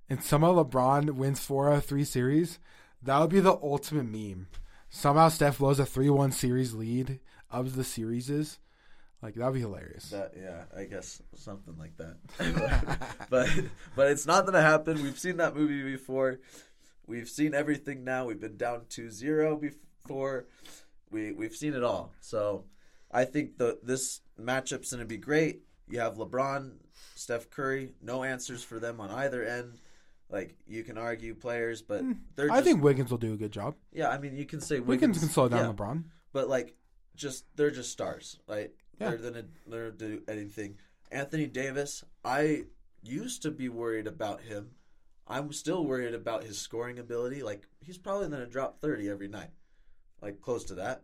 [0.08, 2.58] and somehow LeBron wins four out of three series,
[3.02, 4.48] that would be the ultimate meme.
[4.88, 7.20] Somehow Steph blows a three-one series lead
[7.60, 8.58] of the series is.
[9.24, 10.10] Like that'd be hilarious.
[10.10, 13.08] That yeah, I guess something like that.
[13.30, 13.48] but
[13.96, 15.02] but it's not gonna happen.
[15.02, 16.40] We've seen that movie before.
[17.06, 18.26] We've seen everything now.
[18.26, 20.46] We've been down 2-0 before.
[21.10, 22.12] We we've seen it all.
[22.20, 22.66] So
[23.10, 25.62] I think the this matchup's gonna be great.
[25.88, 26.72] You have LeBron,
[27.14, 29.80] Steph Curry, no answers for them on either end.
[30.28, 32.12] Like you can argue players, but hmm.
[32.36, 32.50] they're.
[32.50, 33.76] I just, think Wiggins will do a good job.
[33.90, 36.04] Yeah, I mean you can say Wiggins, can slow down yeah, LeBron.
[36.34, 36.74] but like
[37.14, 38.70] just they're just stars, right?
[39.00, 39.10] Yeah.
[39.10, 40.76] They're gonna they're gonna do anything.
[41.10, 42.64] Anthony Davis, I
[43.02, 44.70] used to be worried about him.
[45.26, 47.42] I'm still worried about his scoring ability.
[47.42, 49.50] Like he's probably gonna drop thirty every night,
[50.20, 51.02] like close to that.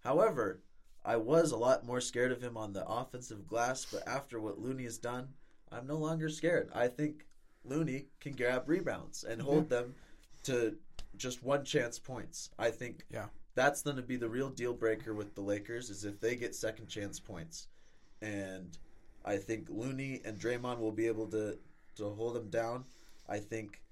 [0.00, 0.62] However,
[1.04, 3.84] I was a lot more scared of him on the offensive glass.
[3.84, 5.28] But after what Looney has done,
[5.70, 6.70] I'm no longer scared.
[6.74, 7.26] I think
[7.64, 9.94] Looney can grab rebounds and hold them
[10.44, 10.76] to
[11.16, 12.50] just one chance points.
[12.58, 13.26] I think Yeah.
[13.54, 16.54] That's going to be the real deal breaker with the Lakers is if they get
[16.54, 17.68] second chance points,
[18.20, 18.78] and
[19.24, 21.58] I think Looney and Draymond will be able to
[21.96, 22.84] to hold them down.
[23.28, 23.82] I think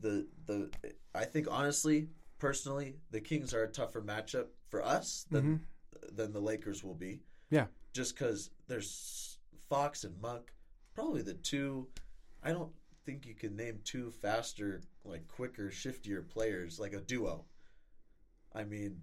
[0.00, 0.70] the the
[1.14, 2.08] I think honestly,
[2.38, 6.16] personally, the Kings are a tougher matchup for us than mm-hmm.
[6.16, 7.20] than the Lakers will be.
[7.50, 7.66] Yeah.
[7.94, 9.38] just because there's
[9.70, 10.52] Fox and Monk,
[10.94, 11.88] probably the two.
[12.44, 12.70] I don't
[13.06, 17.44] think you can name two faster, like quicker, shiftier players like a duo.
[18.58, 19.00] I mean,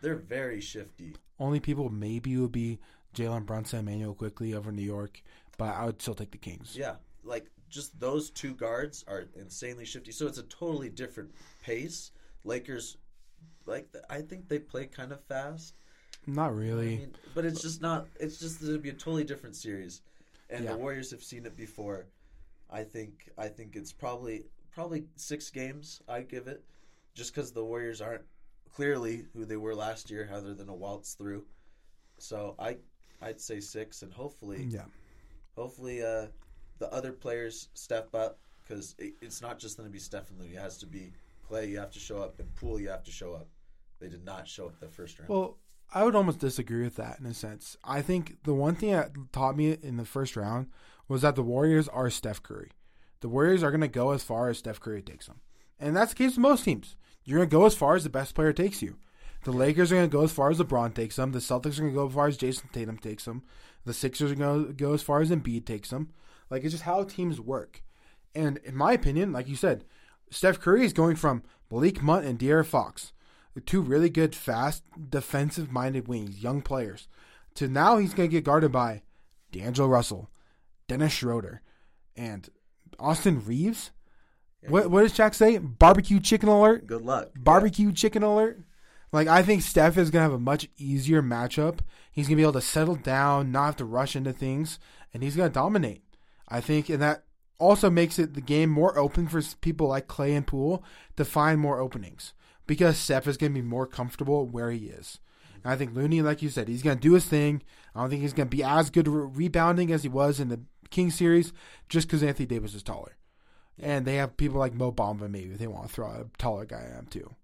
[0.00, 1.14] they're very shifty.
[1.38, 2.80] Only people maybe would be
[3.14, 5.22] Jalen Brunson, Immanuel Quickley over New York,
[5.56, 6.74] but I would still take the Kings.
[6.76, 10.10] Yeah, like just those two guards are insanely shifty.
[10.10, 11.30] So it's a totally different
[11.62, 12.10] pace.
[12.44, 12.96] Lakers,
[13.66, 15.74] like I think they play kind of fast.
[16.26, 16.96] Not I really.
[16.98, 18.06] mean, but it's just not.
[18.18, 20.02] It's just to be a totally different series,
[20.50, 20.72] and Yeah.
[20.72, 22.06] the Warriors have seen it before.
[22.70, 23.30] I think.
[23.38, 26.00] I think it's probably probably six games.
[26.08, 26.64] I give it,
[27.14, 28.24] just because the Warriors aren't
[28.74, 31.44] clearly who they were last year, other than a waltz through.
[32.18, 32.76] So I,
[33.22, 34.84] I'd say six, and hopefully, yeah.
[35.56, 36.26] hopefully, uh,
[36.78, 40.38] the other players step up because it, it's not just going to be Steph and
[40.40, 40.54] Looney.
[40.54, 41.12] It has to be
[41.46, 41.66] Clay.
[41.68, 42.80] You have to show up, and Poole.
[42.80, 43.48] You have to show up.
[44.00, 45.28] They did not show up the first round.
[45.28, 45.58] Well,
[45.92, 47.76] I would almost disagree with that in a sense.
[47.82, 50.68] I think the one thing that taught me in the first round
[51.08, 52.70] was that the Warriors are Steph Curry.
[53.20, 55.40] The Warriors are going to go as far as Steph Curry takes them.
[55.80, 56.96] And that's the case with most teams.
[57.28, 58.96] You're going to go as far as the best player takes you.
[59.44, 61.32] The Lakers are going to go as far as LeBron takes them.
[61.32, 63.42] The Celtics are going to go as far as Jayson Tatum takes them.
[63.84, 66.08] The Sixers are going to go as far as Embiid takes them.
[66.48, 67.82] Like, it's just how teams work.
[68.34, 69.84] And in my opinion, like you said,
[70.30, 73.12] Steph Curry is going from Malik Monk and De'Aaron Fox,
[73.66, 77.08] two really good, fast, defensive-minded wings, young players,
[77.56, 79.02] to now he's going to get guarded by
[79.52, 80.30] D'Angelo Russell,
[80.86, 81.60] Dennis Schroeder,
[82.16, 82.48] and
[82.98, 83.90] Austin Reaves.
[84.66, 85.58] What what does Shaq say?
[85.58, 86.86] Barbecue chicken alert.
[86.86, 87.30] Good luck.
[87.36, 88.60] Barbecue chicken alert.
[89.12, 91.80] Like I think Steph is gonna have a much easier matchup.
[92.10, 94.78] He's gonna be able to settle down, not have to rush into things,
[95.14, 96.02] and he's gonna dominate.
[96.48, 97.24] I think, and that
[97.58, 100.82] also makes it the game more open for people like Clay and Poole
[101.16, 102.32] to find more openings
[102.66, 105.20] because Steph is gonna be more comfortable where he is.
[105.62, 107.62] And I think Looney, like you said, he's gonna do his thing.
[107.94, 110.60] I don't think he's gonna be as good re- rebounding as he was in the
[110.90, 111.52] King series,
[111.88, 113.17] just because Anthony Davis is taller.
[113.80, 116.64] And they have people like Mo Bamba maybe if they want to throw a taller
[116.64, 117.34] guy at him too.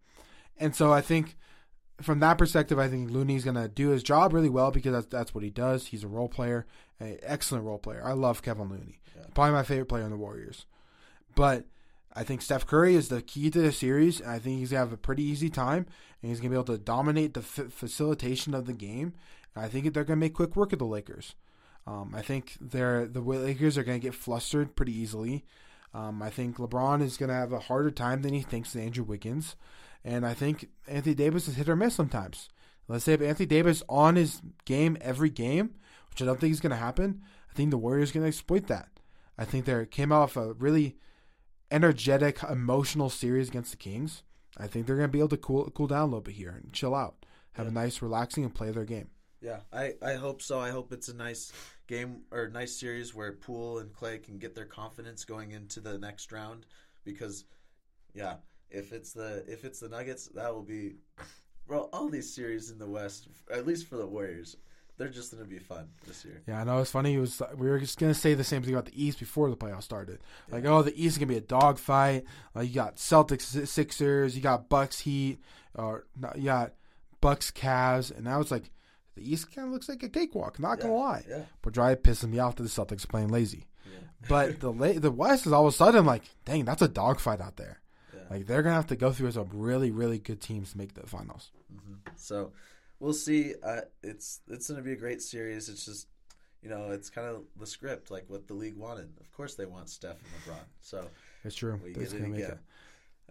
[0.59, 1.37] And so I think
[2.01, 5.07] from that perspective, I think Looney's going to do his job really well because that's,
[5.07, 5.87] that's what he does.
[5.87, 6.67] He's a role player,
[6.99, 8.03] an excellent role player.
[8.05, 9.01] I love Kevin Looney.
[9.17, 9.27] Yeah.
[9.35, 10.67] Probably my favorite player in the Warriors.
[11.37, 11.67] But
[12.13, 14.83] I think Steph Curry is the key to the series, and I think he's going
[14.83, 15.87] to have a pretty easy time,
[16.23, 19.15] and he's going to be able to dominate the f- facilitation of the game.
[19.55, 21.35] And I think they're going to make quick work of the Lakers.
[21.87, 25.45] Um, I think they're the Lakers are going to get flustered pretty easily.
[25.95, 28.83] Um, I think LeBron is going to have a harder time than he thinks than
[28.83, 29.55] Andrew Wiggins.
[30.05, 32.51] And I think Anthony Davis is hit or miss sometimes.
[32.89, 35.75] Let's say if Anthony Davis on his game every game,
[36.11, 38.29] which I don't think is going to happen, I think the Warriors are going to
[38.29, 38.89] exploit that.
[39.39, 40.97] I think they came off a really
[41.71, 44.23] energetic, emotional series against the Kings.
[44.59, 46.51] I think they're going to be able to cool cool down a little bit here
[46.63, 47.25] and chill out,
[47.55, 49.09] have a nice, relaxing, and play their game.
[49.45, 50.59] Yeah, I, I hope so.
[50.59, 51.53] I hope it's a nice
[51.87, 55.99] game or nice series where Poole and Clay can get their confidence going into the
[55.99, 56.65] next round
[57.05, 57.45] because
[58.15, 58.37] yeah,
[58.71, 60.95] if it's the if it's the Nuggets, that will be
[61.67, 64.57] bro, all these series in the West, at least for the Warriors,
[64.97, 66.41] they're just going to be fun this year.
[66.49, 67.13] Yeah, I know it's funny.
[67.13, 69.57] It was we were just gonna say the same thing about the East before the
[69.59, 70.21] playoffs started.
[70.51, 72.25] Like, oh, the East is gonna be a dogfight.
[72.55, 75.39] Like, you got Celtics, Sixers, you got Bucks, Heat,
[75.75, 76.73] or you got
[77.21, 78.71] Bucks, Cavs, and now it's like
[79.15, 80.59] the East kind of looks like a cakewalk.
[80.59, 81.45] Not gonna Yeah, lie, Yeah.
[81.63, 83.67] but dry pissing me off that the Celtics are playing lazy.
[83.85, 83.99] Yeah.
[84.29, 87.41] But the la- the West is all of a sudden like, dang, that's a dogfight
[87.41, 87.81] out there.
[88.31, 91.07] Like they're gonna have to go through some really really good teams to make the
[91.07, 91.51] finals.
[92.17, 92.53] So
[92.99, 93.55] we'll see.
[93.63, 95.69] Uh, it's it's going to be a great series.
[95.69, 96.09] It's just
[96.63, 99.11] you know it's kind of the script, like what the league wanted.
[99.21, 100.65] Of course, they want Steph and LeBron.
[100.81, 101.07] So
[101.45, 101.79] It's true.
[101.85, 102.59] we They're get it gonna make again.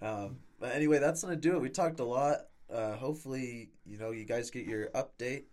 [0.01, 0.05] it.
[0.05, 1.61] Um, but anyway, that's to do it.
[1.61, 2.47] We talked a lot.
[2.71, 5.45] Uh, hopefully, you know, you guys get your update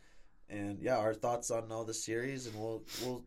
[0.50, 3.22] and yeah, our thoughts on all the series, and we'll we'll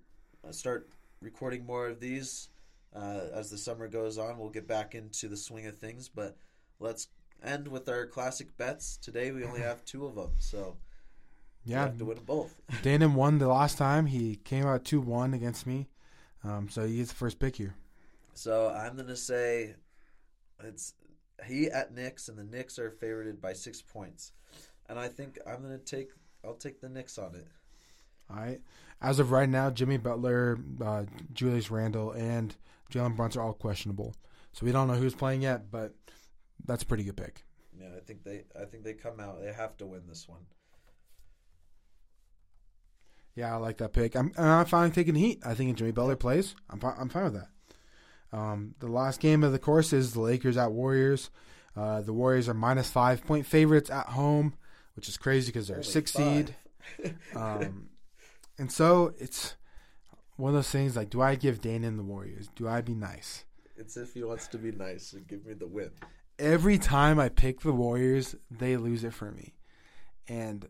[0.48, 0.90] uh, start
[1.22, 2.50] recording more of these
[2.96, 4.38] uh, as the summer goes on.
[4.38, 6.36] We'll get back into the swing of things, but
[6.80, 7.08] let's
[7.44, 8.98] end with our classic bets.
[8.98, 10.78] Today we only have two of them, so
[11.64, 12.60] Yeah, have to win them both.
[12.84, 14.06] Danon won the last time.
[14.08, 15.88] He came out two one against me,
[16.44, 17.76] um, so he gets the first pick here.
[18.34, 19.76] So I'm gonna say
[20.64, 20.94] it's
[21.46, 24.32] he at Knicks, and the Knicks are favorited by six points,
[24.90, 26.10] and I think I'm gonna take
[26.44, 27.48] I'll take the Knicks on it.
[28.30, 28.62] All right.
[29.02, 32.56] As of right now, Jimmy Butler, uh, Julius Randle, and
[32.92, 34.16] Jalen Brunson are all questionable.
[34.54, 35.94] So we don't know who's playing yet, but
[36.66, 37.44] that's a pretty good pick.
[37.78, 39.42] Yeah, I think they I think they come out.
[39.42, 40.42] They have to win this one.
[43.36, 44.16] Yeah, I like that pick.
[44.16, 45.42] I'm I'm fine taking Heat.
[45.44, 48.38] I think if Jimmy Butler plays, I'm fi- I'm fine with that.
[48.38, 51.30] Um, the last game of the course is the Lakers at Warriors.
[51.76, 54.54] Uh, the Warriors are minus five point favorites at home,
[54.96, 56.56] which is crazy because they're a Only six seed.
[57.36, 57.90] Um,
[58.58, 59.56] and so it's
[60.38, 62.50] one of those things like, do I give Danon the Warriors?
[62.56, 63.46] Do I be nice?
[63.78, 65.92] it's if he wants to be nice and give me the win.
[66.40, 69.54] Every time I pick the Warriors, they lose it for me.
[70.28, 70.68] And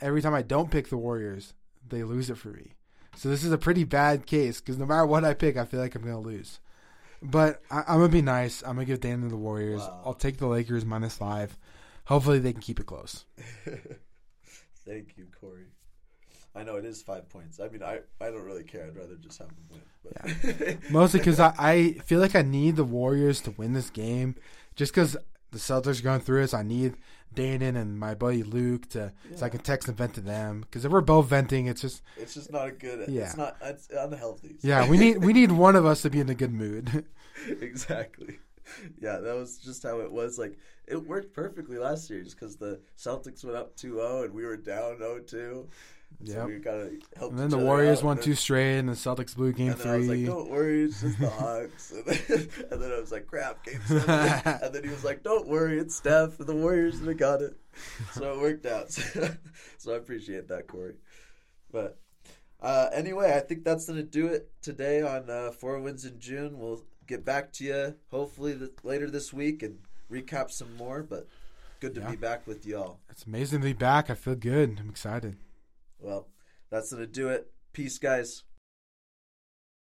[0.00, 1.54] every time I don't pick the Warriors,
[1.86, 2.74] they lose it for me.
[3.16, 5.80] So this is a pretty bad case because no matter what I pick, I feel
[5.80, 6.60] like I'm going to lose.
[7.22, 8.62] But I, I'm going to be nice.
[8.62, 9.80] I'm going to give Danon the Warriors.
[9.80, 10.02] Wow.
[10.04, 11.56] I'll take the Lakers minus five.
[12.06, 13.24] Hopefully they can keep it close.
[14.86, 15.66] Thank you, Corey.
[16.54, 17.60] I know it is five points.
[17.60, 18.86] I mean, I, I don't really care.
[18.86, 19.82] I'd rather just have them win.
[20.02, 24.36] But Mostly because I, I feel like I need the Warriors to win this game,
[24.74, 25.16] just because
[25.50, 26.46] the Celtics are going through.
[26.46, 26.94] So I need
[27.34, 30.62] Danon and my buddy Luke to so I can text and vent to them.
[30.62, 33.06] Because if we're both venting, it's just it's just not a good.
[33.08, 33.24] Yeah.
[33.24, 33.56] It's not.
[33.62, 34.56] It's unhealthy.
[34.62, 34.88] yeah.
[34.88, 37.04] We need we need one of us to be in a good mood.
[37.60, 38.38] exactly.
[39.00, 40.38] Yeah, that was just how it was.
[40.38, 40.56] Like
[40.86, 44.56] it worked perfectly last year, just because the Celtics went up 2-0 and we were
[44.56, 45.28] down 0-2.
[45.28, 45.66] So
[46.20, 46.46] Yep.
[46.46, 47.32] we gotta help.
[47.32, 49.96] And then the Warriors won two straight, and the Celtics blew game And then I
[49.96, 50.26] was like, three.
[50.26, 53.80] "Don't worry, it's just the Hawks." And then, and then I was like, "Crap, game
[53.86, 54.08] seven.
[54.62, 56.38] and then he was like, "Don't worry, it's Steph.
[56.38, 57.54] And the Warriors have got it."
[58.12, 58.92] So it worked out.
[58.92, 60.94] so I appreciate that, Corey.
[61.72, 61.98] But
[62.60, 66.56] uh, anyway, I think that's gonna do it today on uh, Four Wins in June.
[66.56, 69.78] We'll get back to you hopefully th- later this week and
[70.10, 71.02] recap some more.
[71.02, 71.26] But
[71.80, 72.10] good to Yeah.
[72.10, 73.00] be back with y'all.
[73.10, 74.10] It's amazing to be back.
[74.10, 74.78] I feel good.
[74.80, 75.36] I'm excited.
[75.98, 76.28] Well,
[76.70, 77.52] that's gonna do it.
[77.72, 78.44] Peace, guys.